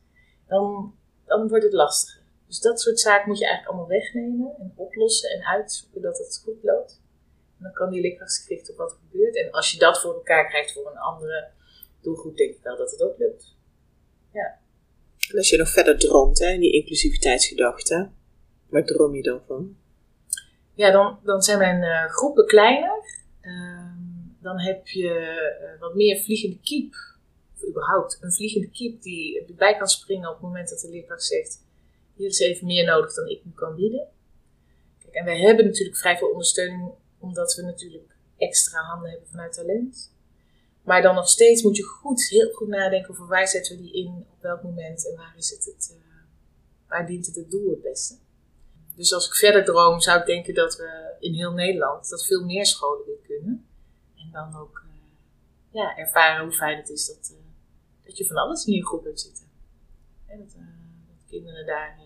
dan, 0.47 0.93
dan 1.25 1.47
wordt 1.47 1.63
het 1.63 1.73
lastiger. 1.73 2.21
Dus 2.47 2.59
dat 2.59 2.81
soort 2.81 2.99
zaken 2.99 3.27
moet 3.27 3.39
je 3.39 3.45
eigenlijk 3.45 3.73
allemaal 3.75 3.97
wegnemen 3.97 4.55
en 4.59 4.73
oplossen 4.75 5.29
en 5.29 5.45
uitzoeken 5.45 6.01
dat 6.01 6.17
het 6.17 6.41
goed 6.43 6.63
loopt. 6.63 7.01
Dan 7.59 7.71
kan 7.71 7.89
die 7.89 8.01
richten 8.01 8.71
op 8.71 8.77
wat 8.77 8.91
er 8.91 8.97
gebeurt. 9.09 9.35
En 9.35 9.51
als 9.51 9.71
je 9.71 9.79
dat 9.79 10.01
voor 10.01 10.13
elkaar 10.13 10.47
krijgt 10.47 10.73
voor 10.73 10.87
een 10.91 10.97
andere 10.97 11.47
doelgroep, 12.01 12.37
denk 12.37 12.55
ik 12.55 12.63
wel 12.63 12.77
dat 12.77 12.91
het 12.91 13.01
ook 13.01 13.17
lukt. 13.17 13.57
En 15.31 15.37
als 15.37 15.49
je 15.49 15.57
nog 15.57 15.69
verder 15.69 15.97
droomt, 15.97 16.39
hè, 16.39 16.49
in 16.49 16.59
die 16.59 16.73
inclusiviteitsgedachte, 16.73 18.09
waar 18.69 18.85
droom 18.85 19.15
je 19.15 19.21
dan 19.21 19.41
van? 19.47 19.77
Ja, 20.73 20.91
dan, 20.91 21.19
dan 21.23 21.41
zijn 21.41 21.57
mijn 21.57 21.83
eh, 21.83 22.11
groepen 22.11 22.45
kleiner. 22.45 23.03
Ehm, 23.41 23.97
dan 24.41 24.59
heb 24.59 24.87
je 24.87 25.09
eh, 25.09 25.79
wat 25.79 25.95
meer 25.95 26.19
vliegende 26.19 26.59
kiep. 26.59 26.93
Of 27.55 27.67
überhaupt 27.67 28.17
een 28.21 28.31
vliegende 28.31 28.69
kiep 28.69 29.01
die 29.01 29.45
erbij 29.45 29.77
kan 29.77 29.87
springen 29.87 30.27
op 30.27 30.33
het 30.33 30.43
moment 30.43 30.69
dat 30.69 30.79
de 30.79 30.89
leerkracht 30.89 31.23
zegt: 31.23 31.65
Hier 32.15 32.27
is 32.27 32.39
even 32.39 32.67
meer 32.67 32.85
nodig 32.85 33.13
dan 33.13 33.27
ik 33.27 33.45
nu 33.45 33.51
kan 33.55 33.75
bieden. 33.75 34.07
Kijk, 35.03 35.13
en 35.13 35.25
wij 35.25 35.39
hebben 35.39 35.65
natuurlijk 35.65 35.97
vrij 35.97 36.17
veel 36.17 36.29
ondersteuning, 36.29 36.91
omdat 37.29 37.55
we 37.55 37.61
natuurlijk 37.61 38.15
extra 38.37 38.81
handen 38.81 39.09
hebben 39.09 39.29
vanuit 39.29 39.53
talent. 39.53 40.13
Maar 40.83 41.01
dan 41.01 41.15
nog 41.15 41.29
steeds 41.29 41.63
moet 41.63 41.77
je 41.77 41.83
goed, 41.83 42.27
heel 42.27 42.51
goed 42.51 42.67
nadenken 42.67 43.09
over 43.09 43.27
waar 43.27 43.47
zetten 43.47 43.75
we 43.75 43.81
die 43.81 43.93
in, 43.93 44.25
op 44.31 44.41
welk 44.41 44.63
moment 44.63 45.07
en 45.07 45.15
waar, 45.15 45.33
is 45.37 45.49
het 45.49 45.89
eh, 45.91 45.97
waar 46.87 47.07
dient 47.07 47.25
het 47.25 47.35
het 47.35 47.51
doel 47.51 47.69
het 47.69 47.81
beste. 47.81 48.17
Dus 48.95 49.13
als 49.13 49.27
ik 49.27 49.33
verder 49.33 49.63
droom, 49.63 49.99
zou 49.99 50.19
ik 50.19 50.25
denken 50.25 50.53
dat 50.53 50.75
we 50.75 51.15
in 51.19 51.33
heel 51.33 51.53
Nederland, 51.53 52.09
dat 52.09 52.25
veel 52.25 52.45
meer 52.45 52.65
scholen 52.65 53.05
dit 53.05 53.21
kunnen. 53.21 53.67
En 54.15 54.29
dan 54.31 54.55
ook 54.61 54.83
eh, 54.85 55.01
ja, 55.71 55.97
ervaren 55.97 56.43
hoe 56.43 56.53
fijn 56.53 56.77
het 56.77 56.89
is 56.89 57.07
dat, 57.07 57.33
eh, 57.33 57.45
dat 58.05 58.17
je 58.17 58.25
van 58.25 58.35
alles 58.35 58.65
in 58.65 58.73
je 58.73 58.85
groep 58.85 59.03
hebt 59.03 59.19
zitten. 59.19 59.45
En 60.25 60.37
dat, 60.37 60.53
dat 61.07 61.27
kinderen 61.27 61.65
daar 61.65 61.97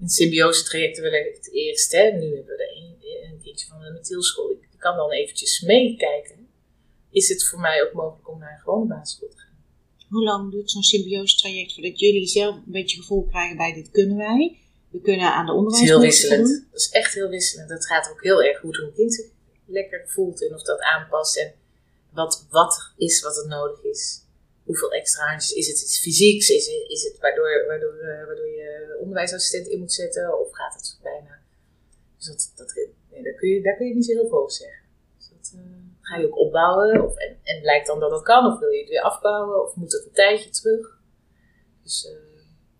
in 0.00 0.08
symbiose 0.08 0.64
trajecten 0.64 1.02
willen 1.02 1.24
het 1.24 1.52
eerst. 1.52 1.92
Hè. 1.92 2.10
Nu 2.10 2.34
hebben 2.34 2.56
we 2.56 2.62
er 2.62 2.76
een, 2.76 2.96
een 3.32 3.40
kindje 3.42 3.66
van 3.66 3.80
de 3.80 3.90
Methielschool. 3.90 4.50
Ik 4.50 4.68
kan 4.78 4.96
dan 4.96 5.10
eventjes 5.10 5.60
meekijken. 5.60 6.48
Is 7.10 7.28
het 7.28 7.46
voor 7.46 7.60
mij 7.60 7.82
ook 7.82 7.92
mogelijk 7.92 8.28
om 8.28 8.38
naar 8.38 8.52
een 8.52 8.60
gewone 8.60 8.86
basisschool 8.86 9.28
te 9.28 9.36
gaan? 9.36 9.56
Hoe 10.08 10.24
lang 10.24 10.50
duurt 10.50 10.70
zo'n 10.70 10.82
symbiose 10.82 11.36
traject 11.36 11.74
voordat 11.74 12.00
jullie 12.00 12.26
zelf 12.26 12.54
een 12.54 12.62
beetje 12.66 12.96
gevoel 12.96 13.24
krijgen 13.24 13.56
bij 13.56 13.72
dit 13.72 13.90
kunnen 13.90 14.16
wij? 14.16 14.58
We 14.90 15.00
kunnen 15.00 15.32
aan 15.32 15.46
de 15.46 15.52
Het 15.52 15.60
is 15.60 15.66
onderwijs 15.66 15.88
heel 15.88 16.00
wisselend. 16.00 16.66
Dat 16.70 16.80
is 16.80 16.90
echt 16.90 17.14
heel 17.14 17.28
wisselend. 17.28 17.68
Dat 17.68 17.86
gaat 17.86 18.10
ook 18.10 18.22
heel 18.22 18.42
erg 18.42 18.58
goed 18.58 18.76
hoe 18.76 18.86
een 18.86 18.94
kind 18.94 19.14
zich 19.14 19.26
lekker 19.66 20.04
voelt 20.06 20.48
en 20.48 20.54
of 20.54 20.62
dat 20.62 20.80
aanpast. 20.80 21.36
En 21.36 21.54
wat, 22.12 22.46
wat 22.50 22.92
is 22.96 23.22
wat 23.22 23.36
het 23.36 23.46
nodig 23.46 23.82
is. 23.82 24.22
Hoeveel 24.68 24.92
extra. 24.92 25.26
Is 25.36 25.66
het 25.72 25.80
iets 25.84 26.00
fysieks? 26.00 26.48
Is 26.48 26.66
het, 26.66 26.90
is 26.96 27.02
het 27.02 27.16
waardoor, 27.20 27.64
waardoor, 27.66 27.94
eh, 28.10 28.26
waardoor 28.26 28.50
je 28.60 28.98
onderwijsassistent 29.00 29.66
in 29.66 29.78
moet 29.78 29.92
zetten? 29.92 30.40
Of 30.40 30.48
gaat 30.50 30.74
het 30.74 30.98
bijna? 31.02 31.34
Dus 32.16 32.26
dat, 32.26 32.52
dat, 32.56 32.70
nee, 33.10 33.22
daar, 33.22 33.34
kun 33.34 33.48
je, 33.48 33.62
daar 33.62 33.76
kun 33.76 33.86
je 33.86 33.94
niet 33.94 34.06
zo 34.06 34.12
heel 34.12 34.28
veel 34.28 34.38
over 34.38 34.52
zeggen. 34.52 34.82
Dus 35.16 35.28
dat 35.28 35.52
eh, 35.54 35.60
ga 36.00 36.16
je 36.16 36.26
ook 36.26 36.38
opbouwen. 36.38 37.04
Of, 37.04 37.16
en, 37.16 37.38
en 37.42 37.60
blijkt 37.60 37.86
dan 37.86 38.00
dat 38.00 38.10
dat 38.10 38.22
kan? 38.22 38.52
Of 38.52 38.58
wil 38.58 38.68
je 38.68 38.80
het 38.80 38.88
weer 38.88 39.02
afbouwen? 39.02 39.62
Of 39.62 39.74
moet 39.74 39.92
het 39.92 40.04
een 40.04 40.12
tijdje 40.12 40.50
terug? 40.50 41.00
Dus... 41.82 42.16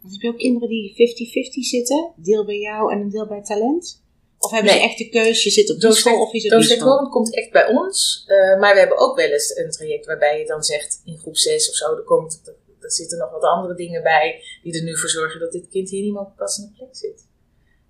Want 0.01 0.13
heb 0.13 0.23
je 0.23 0.29
ook 0.29 0.39
kinderen 0.39 0.69
die 0.69 0.93
50-50 0.93 1.69
zitten? 1.69 2.13
Deel 2.17 2.45
bij 2.45 2.59
jou 2.59 2.93
en 2.93 3.01
een 3.01 3.11
deel 3.11 3.27
bij 3.27 3.43
talent? 3.43 4.03
Of 4.49 4.55
hebben 4.55 4.73
Nee. 4.73 4.81
ze 4.81 4.87
echt 4.89 4.99
de 4.99 5.09
keuze, 5.09 5.45
je 5.49 5.51
zit 5.55 5.71
op 5.71 5.81
die 5.81 5.93
school 5.93 6.21
of 6.21 6.33
je 6.33 6.41
zit 6.41 6.53
op 6.53 6.61
die 6.61 6.69
school? 6.77 7.09
Komt 7.09 7.35
echt 7.35 7.51
bij 7.51 7.67
ons. 7.67 8.25
eh, 8.27 8.59
maar 8.61 8.73
we 8.75 8.79
hebben 8.79 8.99
ook 8.99 9.17
wel 9.17 9.29
eens 9.31 9.57
een 9.57 9.71
traject 9.71 10.07
waarbij 10.07 10.39
je 10.39 10.47
dan 10.47 10.63
zegt 10.63 11.01
in 11.05 11.19
groep 11.19 11.37
6 11.37 11.69
of 11.69 11.75
zo, 11.75 11.97
er, 11.97 12.03
komt, 12.03 12.41
er, 12.45 12.55
er 12.81 12.93
zitten 12.93 13.19
nog 13.19 13.31
wat 13.31 13.43
andere 13.43 13.75
dingen 13.75 14.03
bij 14.03 14.43
die 14.63 14.75
er 14.79 14.83
nu 14.83 14.97
voor 14.99 15.09
zorgen 15.09 15.41
dat 15.41 15.53
dit 15.53 15.69
kind 15.69 15.91
hier 15.91 16.03
niet 16.03 16.13
meer 16.13 16.21
op 16.21 16.29
een 16.29 16.35
passende 16.35 16.71
plek 16.77 16.97
zit. 16.97 17.27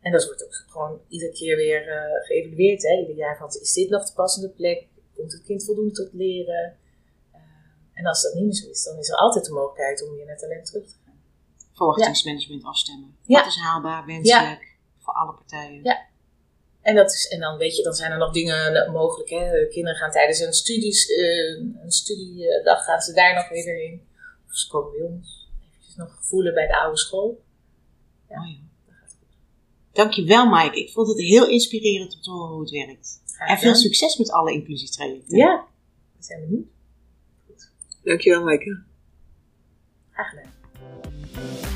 En 0.01 0.13
dat 0.13 0.25
wordt 0.25 0.45
ook 0.45 0.65
gewoon 0.69 1.01
iedere 1.09 1.33
keer 1.33 1.57
weer 1.57 1.89
eh, 1.89 2.27
geëvalueerd. 2.27 2.83
Hè? 2.83 3.01
Ieder 3.01 3.15
jaar 3.17 3.37
van, 3.37 3.49
is 3.61 3.73
dit 3.73 3.89
nog 3.91 4.05
de 4.07 4.13
passende 4.15 4.49
plek? 4.49 4.87
Komt 5.17 5.33
het 5.33 5.43
kind 5.43 5.65
voldoende 5.65 5.93
tot 5.93 6.09
leren? 6.13 6.77
Eh, 7.33 7.41
en 7.95 8.07
als 8.07 8.23
dat 8.23 8.35
niet 8.35 8.45
meer 8.45 8.55
zo 8.55 8.69
is, 8.69 8.83
dan 8.85 8.99
is 8.99 9.09
er 9.09 9.17
altijd 9.17 9.45
de 9.45 9.53
mogelijkheid 9.53 10.03
om 10.09 10.15
weer 10.17 10.27
naar 10.27 10.39
talent 10.39 10.67
terug 10.67 10.87
te 10.87 10.95
gaan. 11.05 11.21
Verwachtingsmanagement 11.73 12.65
afstemmen. 12.65 13.17
Ja. 13.27 13.39
Wat 13.39 13.47
is 13.49 13.57
haalbaar, 13.57 14.07
wenselijk 14.07 14.77
voor 14.99 15.13
alle 15.15 15.33
partijen? 15.33 15.81
Ja. 15.83 16.07
En, 16.89 16.95
dat 16.95 17.13
is, 17.13 17.29
en 17.29 17.41
dan 17.41 17.57
weet 17.59 17.77
je, 17.77 17.83
dan 17.83 17.95
zijn 17.95 18.13
er 18.13 18.19
nog 18.19 18.33
dingen 18.33 18.93
mogelijk. 18.93 19.31
Hè? 19.31 19.67
Kinderen 19.67 19.99
gaan 19.99 20.11
tijdens 20.11 20.41
een, 20.41 20.53
studies, 20.53 21.07
eh, 21.07 21.83
een 21.83 21.91
studiedag 21.91 22.85
gaan 22.85 23.01
ze 23.01 23.13
daar 23.13 23.35
nog 23.35 23.49
weer 23.49 23.85
in. 23.85 24.03
Of 24.47 24.57
ze 24.57 24.69
komen 24.69 24.93
bij 24.93 25.07
ons. 25.07 25.49
Eventjes 25.69 25.97
nog 25.97 26.19
voelen 26.21 26.55
bij 26.55 26.67
de 26.67 26.79
oude 26.79 26.99
school. 26.99 27.43
Ja, 28.29 28.41
Oh 28.41 28.49
ja. 28.49 28.57
dat 28.87 28.95
gaat 29.01 29.17
goed. 29.19 29.29
Dankjewel 29.93 30.47
Mike, 30.47 30.79
ik 30.79 30.91
vond 30.93 31.09
het 31.09 31.19
heel 31.19 31.49
inspirerend 31.49 32.15
om 32.15 32.21
te 32.21 32.31
horen 32.31 32.51
hoe 32.51 32.61
het 32.61 32.71
werkt. 32.71 33.21
Graag 33.27 33.49
En 33.49 33.59
veel 33.59 33.75
succes 33.75 34.17
met 34.17 34.31
alle 34.31 34.53
inclusietrajecten. 34.53 35.37
Ja, 35.37 35.67
we 36.17 36.25
zijn 36.25 36.41
benieuwd. 36.41 36.67
Dankjewel, 38.03 38.45
Maaike. 38.45 38.83
Graag 40.11 40.29
gedaan. 40.29 41.68